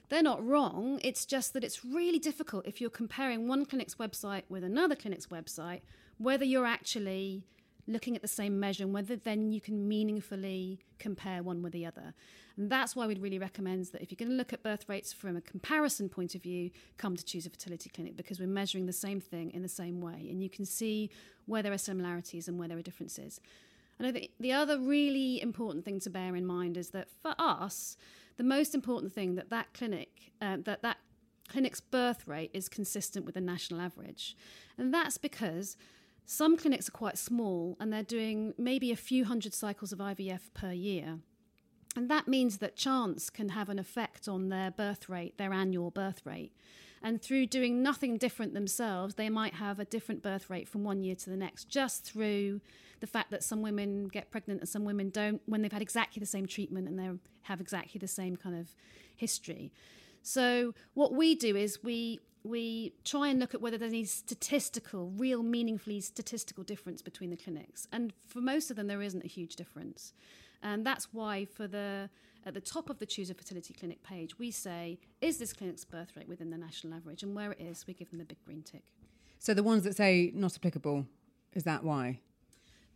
[0.10, 1.00] they're not wrong.
[1.04, 5.28] It's just that it's really difficult if you're comparing one clinic's website with another clinic's
[5.28, 5.82] website,
[6.18, 7.44] whether you're actually
[7.90, 11.86] looking at the same measure and whether then you can meaningfully compare one with the
[11.86, 12.14] other.
[12.56, 15.12] And that's why we'd really recommend that if you're going to look at birth rates
[15.12, 18.86] from a comparison point of view, come to choose a fertility clinic because we're measuring
[18.86, 20.28] the same thing in the same way.
[20.30, 21.10] And you can see
[21.46, 23.40] where there are similarities and where there are differences.
[24.02, 27.98] I think the other really important thing to bear in mind is that for us,
[28.38, 30.98] the most important thing that that clinic, uh, that that
[31.50, 34.38] clinic's birth rate is consistent with the national average.
[34.78, 35.76] And that's because
[36.32, 40.42] some clinics are quite small and they're doing maybe a few hundred cycles of IVF
[40.54, 41.18] per year.
[41.96, 45.90] And that means that chance can have an effect on their birth rate, their annual
[45.90, 46.54] birth rate.
[47.02, 51.02] And through doing nothing different themselves, they might have a different birth rate from one
[51.02, 52.62] year to the next, just through
[53.00, 56.20] the fact that some women get pregnant and some women don't when they've had exactly
[56.20, 57.10] the same treatment and they
[57.42, 58.76] have exactly the same kind of
[59.16, 59.72] history.
[60.22, 65.12] So, what we do is we we try and look at whether there's any statistical,
[65.18, 67.88] real, meaningfully statistical difference between the clinics.
[67.92, 70.14] And for most of them, there isn't a huge difference.
[70.62, 72.10] And that's why for the
[72.46, 75.84] at the top of the Choose a Fertility Clinic page, we say, is this clinic's
[75.84, 77.22] birth rate within the national average?
[77.22, 78.84] And where it is, we give them the big green tick.
[79.40, 81.06] So the ones that say not applicable,
[81.54, 82.20] is that why?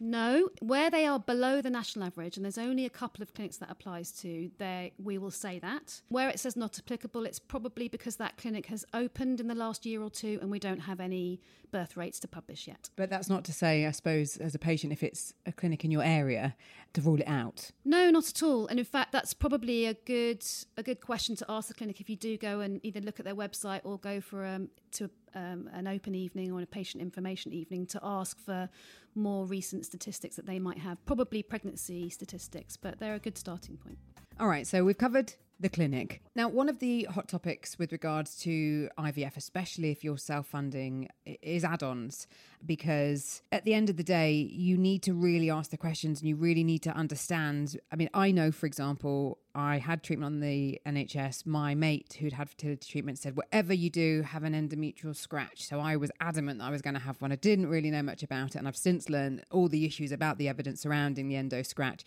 [0.03, 3.55] No, where they are below the national average, and there's only a couple of clinics
[3.57, 6.01] that applies to, there we will say that.
[6.09, 9.85] Where it says not applicable, it's probably because that clinic has opened in the last
[9.85, 11.39] year or two, and we don't have any
[11.71, 12.89] birth rates to publish yet.
[12.97, 15.91] But that's not to say, I suppose, as a patient, if it's a clinic in
[15.91, 16.57] your area,
[16.93, 17.71] to rule it out.
[17.85, 18.67] No, not at all.
[18.67, 20.45] And in fact, that's probably a good
[20.77, 23.25] a good question to ask the clinic if you do go and either look at
[23.25, 27.51] their website or go for um, to um, an open evening or a patient information
[27.53, 28.69] evening to ask for
[29.15, 33.77] more recent statistics that they might have, probably pregnancy statistics, but they're a good starting
[33.77, 33.97] point.
[34.39, 36.21] All right, so we've covered the clinic.
[36.35, 41.09] Now, one of the hot topics with regards to IVF, especially if you're self funding,
[41.25, 42.27] is add ons,
[42.65, 46.29] because at the end of the day, you need to really ask the questions and
[46.29, 47.77] you really need to understand.
[47.91, 51.45] I mean, I know, for example, I had treatment on the NHS.
[51.45, 55.67] My mate who'd had fertility treatment said, whatever you do, have an endometrial scratch.
[55.67, 57.31] So I was adamant that I was going to have one.
[57.31, 58.55] I didn't really know much about it.
[58.55, 62.03] And I've since learned all the issues about the evidence surrounding the endo scratch.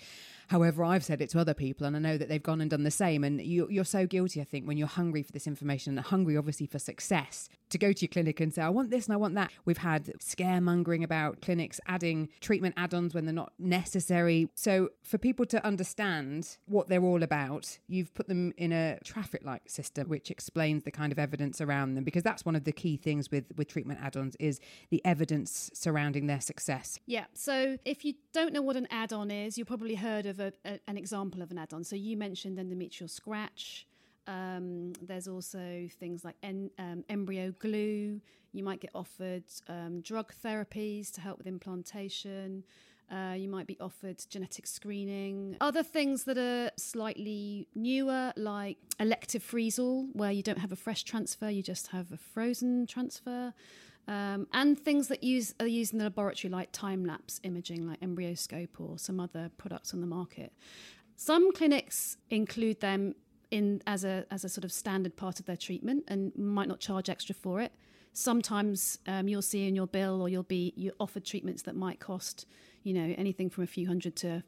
[0.48, 2.84] However, I've said it to other people, and I know that they've gone and done
[2.84, 3.24] the same.
[3.24, 6.36] And you, are so guilty, I think, when you're hungry for this information and hungry,
[6.36, 9.16] obviously, for success, to go to your clinic and say, I want this and I
[9.16, 9.50] want that.
[9.64, 10.12] We've had
[10.46, 14.48] scaremongering about clinics adding treatment add ons when they're not necessary.
[14.54, 19.44] So, for people to understand what they're all about, you've put them in a traffic
[19.44, 22.72] light system, which explains the kind of evidence around them, because that's one of the
[22.72, 26.98] key things with, with treatment add ons is the evidence surrounding their success.
[27.06, 27.24] Yeah.
[27.34, 30.52] So, if you don't know what an add on is, you've probably heard of a,
[30.64, 31.84] a, an example of an add on.
[31.84, 33.86] So, you mentioned endometrial scratch.
[34.28, 38.20] Um, there's also things like en- um, embryo glue.
[38.56, 42.64] You might get offered um, drug therapies to help with implantation.
[43.10, 45.56] Uh, you might be offered genetic screening.
[45.60, 51.04] Other things that are slightly newer, like elective freeze-all, where you don't have a fresh
[51.04, 53.52] transfer, you just have a frozen transfer.
[54.08, 58.00] Um, and things that use are used in the laboratory, like time lapse imaging, like
[58.00, 60.52] EmbryoScope or some other products on the market.
[61.16, 63.14] Some clinics include them
[63.50, 66.80] in as a as a sort of standard part of their treatment and might not
[66.80, 67.72] charge extra for it.
[68.16, 72.00] Sometimes um, you'll see in your bill or you'll be you offered treatments that might
[72.00, 72.46] cost
[72.82, 74.42] you know anything from a few hundred to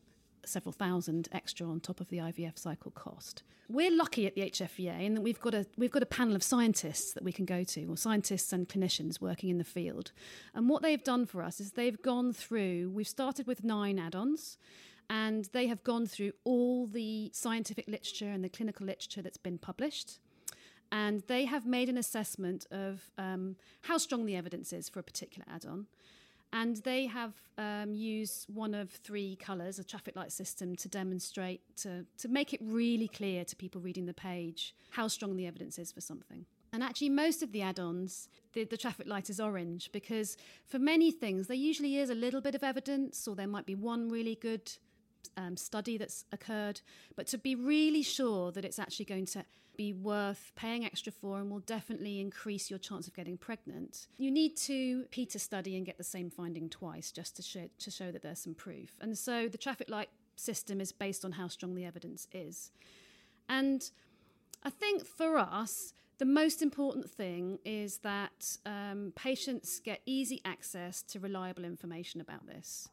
[0.46, 3.42] several thousand extra on top of the IVF cycle cost.
[3.68, 6.42] We're lucky at the HFEA in that we've got a we've got a panel of
[6.42, 10.12] scientists that we can go to, or scientists and clinicians working in the field.
[10.54, 12.90] And what they've done for us is they've gone through.
[12.90, 14.56] We've started with nine add-ons,
[15.10, 19.58] and they have gone through all the scientific literature and the clinical literature that's been
[19.58, 20.20] published.
[20.90, 25.02] And they have made an assessment of um, how strong the evidence is for a
[25.02, 25.86] particular add on.
[26.52, 31.60] And they have um, used one of three colours, a traffic light system, to demonstrate,
[31.78, 35.78] to, to make it really clear to people reading the page how strong the evidence
[35.78, 36.46] is for something.
[36.72, 40.36] And actually, most of the add ons, the, the, traffic light is orange because
[40.66, 43.74] for many things, there usually is a little bit of evidence, or there might be
[43.74, 44.72] one really good
[45.36, 46.80] um, study that's occurred,
[47.16, 49.44] but to be really sure that it's actually going to
[49.78, 54.30] be worth paying extra for and will definitely increase your chance of getting pregnant, you
[54.30, 57.90] need to repeat a study and get the same finding twice just to show, to
[57.90, 58.98] show that there's some proof.
[59.00, 62.72] And so the traffic light system is based on how strong the evidence is.
[63.48, 63.88] And
[64.64, 71.02] I think for us, the most important thing is that um, patients get easy access
[71.02, 72.88] to reliable information about this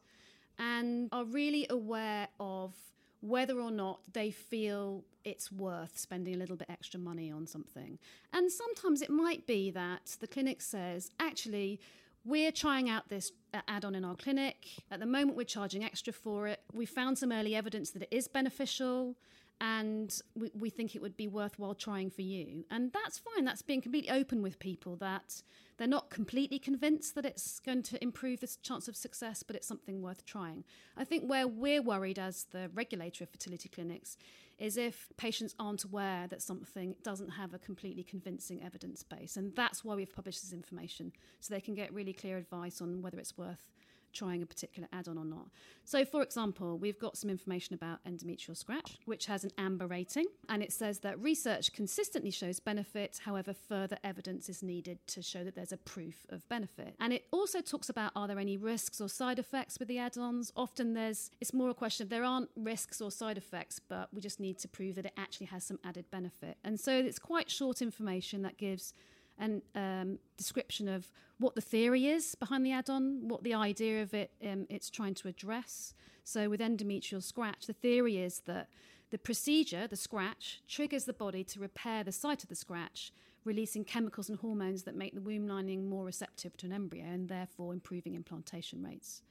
[0.58, 2.74] and are really aware of
[3.20, 7.98] whether or not they feel it's worth spending a little bit extra money on something.
[8.32, 11.80] And sometimes it might be that the clinic says, actually,
[12.24, 14.66] we're trying out this uh, add on in our clinic.
[14.90, 16.60] At the moment, we're charging extra for it.
[16.72, 19.16] We found some early evidence that it is beneficial
[19.60, 22.64] and we, we think it would be worthwhile trying for you.
[22.70, 23.44] And that's fine.
[23.44, 25.42] That's being completely open with people that
[25.78, 29.66] they're not completely convinced that it's going to improve the chance of success, but it's
[29.66, 30.64] something worth trying.
[30.96, 34.16] I think where we're worried as the regulator of fertility clinics
[34.58, 39.36] is if patients aren't aware that something doesn't have a completely convincing evidence base.
[39.36, 43.02] And that's why we've published this information, so they can get really clear advice on
[43.02, 43.70] whether it's worth
[44.16, 45.48] trying a particular add on or not.
[45.84, 50.26] So, for example, we've got some information about endometrial scratch, which has an amber rating,
[50.48, 55.44] and it says that research consistently shows benefit, however, further evidence is needed to show
[55.44, 56.94] that there's a proof of benefit.
[56.98, 60.16] And it also talks about are there any risks or side effects with the add
[60.16, 60.52] ons?
[60.56, 64.20] Often there's, it's more a question of there aren't risks or side effects, but we
[64.20, 66.56] just need to prove that it actually has some added benefit.
[66.64, 68.94] And so it's quite short information that gives
[69.38, 74.14] an um, description of what the theory is behind the add-on, what the idea of
[74.14, 75.94] it um, it's trying to address.
[76.24, 78.68] So with endometrial scratch, the theory is that
[79.10, 83.12] the procedure, the scratch, triggers the body to repair the site of the scratch,
[83.44, 87.28] releasing chemicals and hormones that make the womb lining more receptive to an embryo and
[87.28, 89.22] therefore improving implantation rates.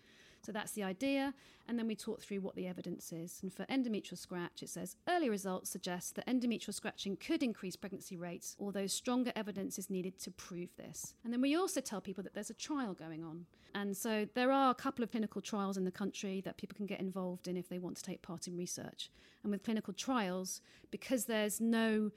[0.46, 1.34] So that's the idea.
[1.68, 3.40] And then we talk through what the evidence is.
[3.42, 8.16] And for endometrial scratch, it says early results suggest that endometrial scratching could increase pregnancy
[8.16, 11.16] rates, although stronger evidence is needed to prove this.
[11.24, 13.48] And then we also tell people that there's a trial going on.
[13.74, 16.86] And so there are a couple of clinical trials in the country that people can
[16.86, 19.10] get involved in if they want to take part in research.
[19.42, 22.12] And with clinical trials, because there's no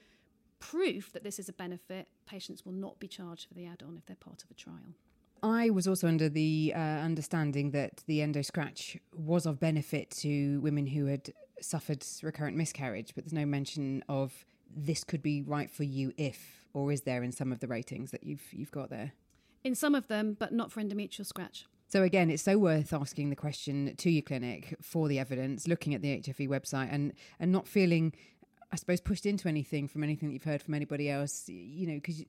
[0.60, 3.96] proof that this is a benefit, patients will not be charged for the add on
[3.96, 4.94] if they're part of a trial.
[5.42, 10.60] I was also under the uh, understanding that the endo scratch was of benefit to
[10.60, 15.70] women who had suffered recurrent miscarriage, but there's no mention of this could be right
[15.70, 18.90] for you if, or is there in some of the ratings that you've you've got
[18.90, 19.12] there?
[19.64, 21.66] In some of them, but not for endometrial scratch.
[21.88, 25.94] So again, it's so worth asking the question to your clinic for the evidence, looking
[25.94, 28.12] at the HFE website, and and not feeling,
[28.70, 31.48] I suppose, pushed into anything from anything that you've heard from anybody else.
[31.48, 32.22] You know, because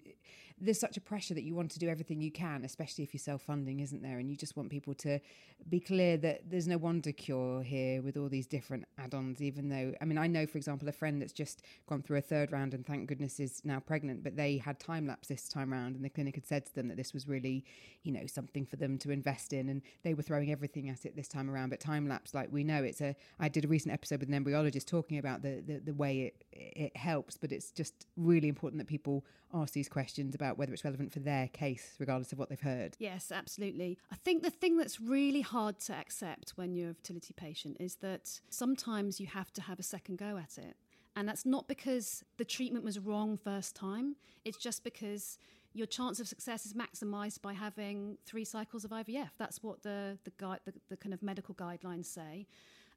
[0.62, 3.20] there's such a pressure that you want to do everything you can, especially if you're
[3.20, 4.20] self funding, isn't there?
[4.20, 5.20] And you just want people to
[5.68, 9.70] be clear that there's no wonder cure here with all these different add ons, even
[9.70, 12.51] though, I mean, I know, for example, a friend that's just gone through a third
[12.51, 15.95] round and thank goodness is now pregnant, but they had time lapse this time around
[15.95, 17.66] and the clinic had said to them that this was really,
[18.03, 19.70] you know, something for them to invest in.
[19.70, 21.70] And they were throwing everything at it this time around.
[21.70, 24.43] But time lapse, like we know, it's a, I did a recent episode with an
[24.43, 28.80] embryologist talking about the, the, the way it, it helps, but it's just really important
[28.80, 32.50] that people ask these questions about whether it's relevant for their case, regardless of what
[32.50, 32.95] they've heard.
[33.00, 33.97] Yes, absolutely.
[34.12, 37.95] I think the thing that's really hard to accept when you're a fertility patient is
[37.95, 40.76] that sometimes you have to have a second go at it.
[41.16, 45.38] And that's not because the treatment was wrong first time, it's just because
[45.74, 49.30] your chance of success is maximized by having three cycles of IVF.
[49.38, 52.47] That's what the the, guide, the, the kind of medical guidelines say.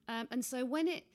[0.07, 1.05] Um, and so when it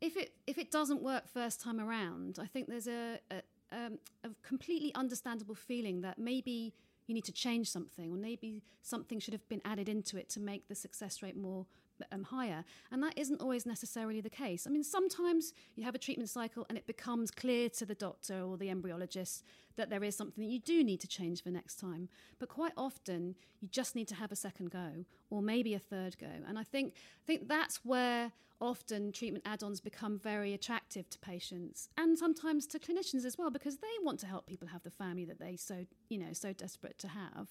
[0.00, 3.42] if it if it doesn't work first time around, I think there's a, a,
[3.72, 6.72] um, a completely understandable feeling that maybe
[7.06, 10.40] you need to change something, or maybe something should have been added into it to
[10.40, 11.66] make the success rate more
[12.12, 12.64] um, higher.
[12.90, 14.66] And that isn't always necessarily the case.
[14.66, 18.42] I mean, sometimes you have a treatment cycle and it becomes clear to the doctor
[18.42, 19.42] or the embryologist
[19.76, 22.08] that there is something that you do need to change for next time.
[22.38, 26.18] But quite often, you just need to have a second go or maybe a third
[26.18, 26.30] go.
[26.46, 31.88] And I think, I think that's where often treatment add-ons become very attractive to patients
[31.98, 35.24] and sometimes to clinicians as well because they want to help people have the family
[35.24, 37.48] that they so you know so desperate to have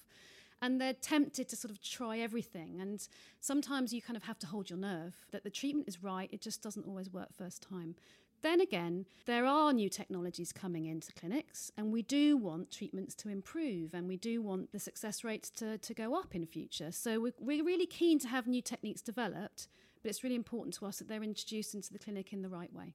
[0.64, 3.08] and they're tempted to sort of try everything and
[3.40, 6.40] sometimes you kind of have to hold your nerve that the treatment is right it
[6.40, 7.94] just doesn't always work first time
[8.42, 13.30] then again, there are new technologies coming into clinics, and we do want treatments to
[13.30, 16.92] improve and we do want the success rates to, to go up in future.
[16.92, 19.68] So we're, we're really keen to have new techniques developed
[20.04, 22.72] but it's really important to us that they're introduced into the clinic in the right
[22.72, 22.94] way.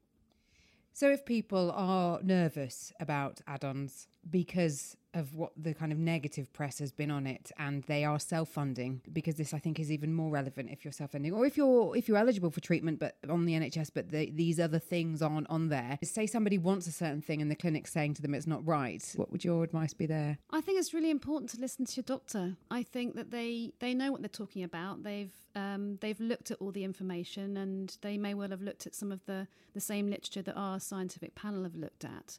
[0.93, 6.51] So, if people are nervous about add ons because of what the kind of negative
[6.53, 10.13] press has been on it and they are self-funding because this I think is even
[10.13, 13.45] more relevant if you're self-funding or if you're if you're eligible for treatment but on
[13.45, 15.97] the NHS but the, these other things aren't on there.
[16.03, 19.03] Say somebody wants a certain thing and the clinic's saying to them it's not right
[19.15, 20.37] what would your advice be there?
[20.51, 22.55] I think it's really important to listen to your doctor.
[22.69, 25.03] I think that they they know what they're talking about.
[25.03, 28.93] They've um, they've looked at all the information and they may well have looked at
[28.93, 32.37] some of the the same literature that our scientific panel have looked at.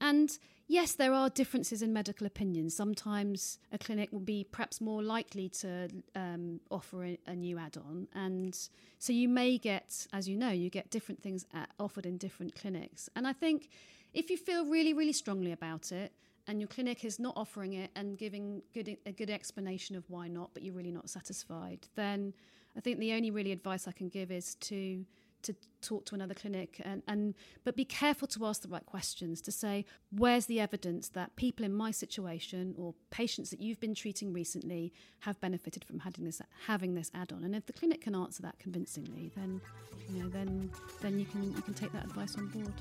[0.00, 2.74] And yes, there are differences in medical opinions.
[2.74, 7.76] Sometimes a clinic will be perhaps more likely to um, offer a, a, new add
[7.76, 8.08] on.
[8.14, 8.58] And
[8.98, 12.54] so you may get, as you know, you get different things at, offered in different
[12.54, 13.08] clinics.
[13.16, 13.68] And I think
[14.14, 16.12] if you feel really, really strongly about it,
[16.48, 20.28] and your clinic is not offering it and giving good, a good explanation of why
[20.28, 22.32] not, but you're really not satisfied, then
[22.76, 25.04] I think the only really advice I can give is to
[25.46, 27.34] to talk to another clinic and, and
[27.64, 31.64] but be careful to ask the right questions to say where's the evidence that people
[31.64, 36.42] in my situation or patients that you've been treating recently have benefited from having this
[36.66, 37.44] having this add-on?
[37.44, 39.60] And if the clinic can answer that convincingly then
[40.12, 40.70] you know then
[41.00, 42.72] then you can you can take that advice on board.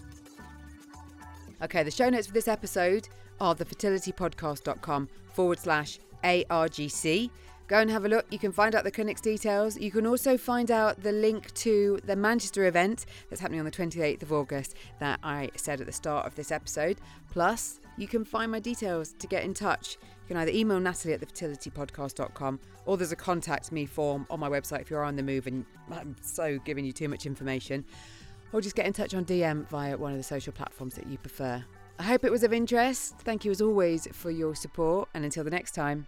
[1.61, 3.07] Okay the show notes for this episode
[3.39, 7.29] are thefertilitypodcast.com forward slash argc
[7.67, 8.27] Go and have a look.
[8.29, 9.75] You can find out the clinic's details.
[9.79, 13.71] You can also find out the link to the Manchester event that's happening on the
[13.71, 16.99] 28th of August that I said at the start of this episode.
[17.31, 19.97] Plus, you can find my details to get in touch.
[20.01, 24.49] You can either email Natalie at thefertilitypodcast.com or there's a contact me form on my
[24.49, 27.83] website if you're on the move and I'm so giving you too much information.
[28.53, 31.17] Or just get in touch on DM via one of the social platforms that you
[31.17, 31.65] prefer.
[31.97, 33.17] I hope it was of interest.
[33.19, 36.07] Thank you as always for your support, and until the next time.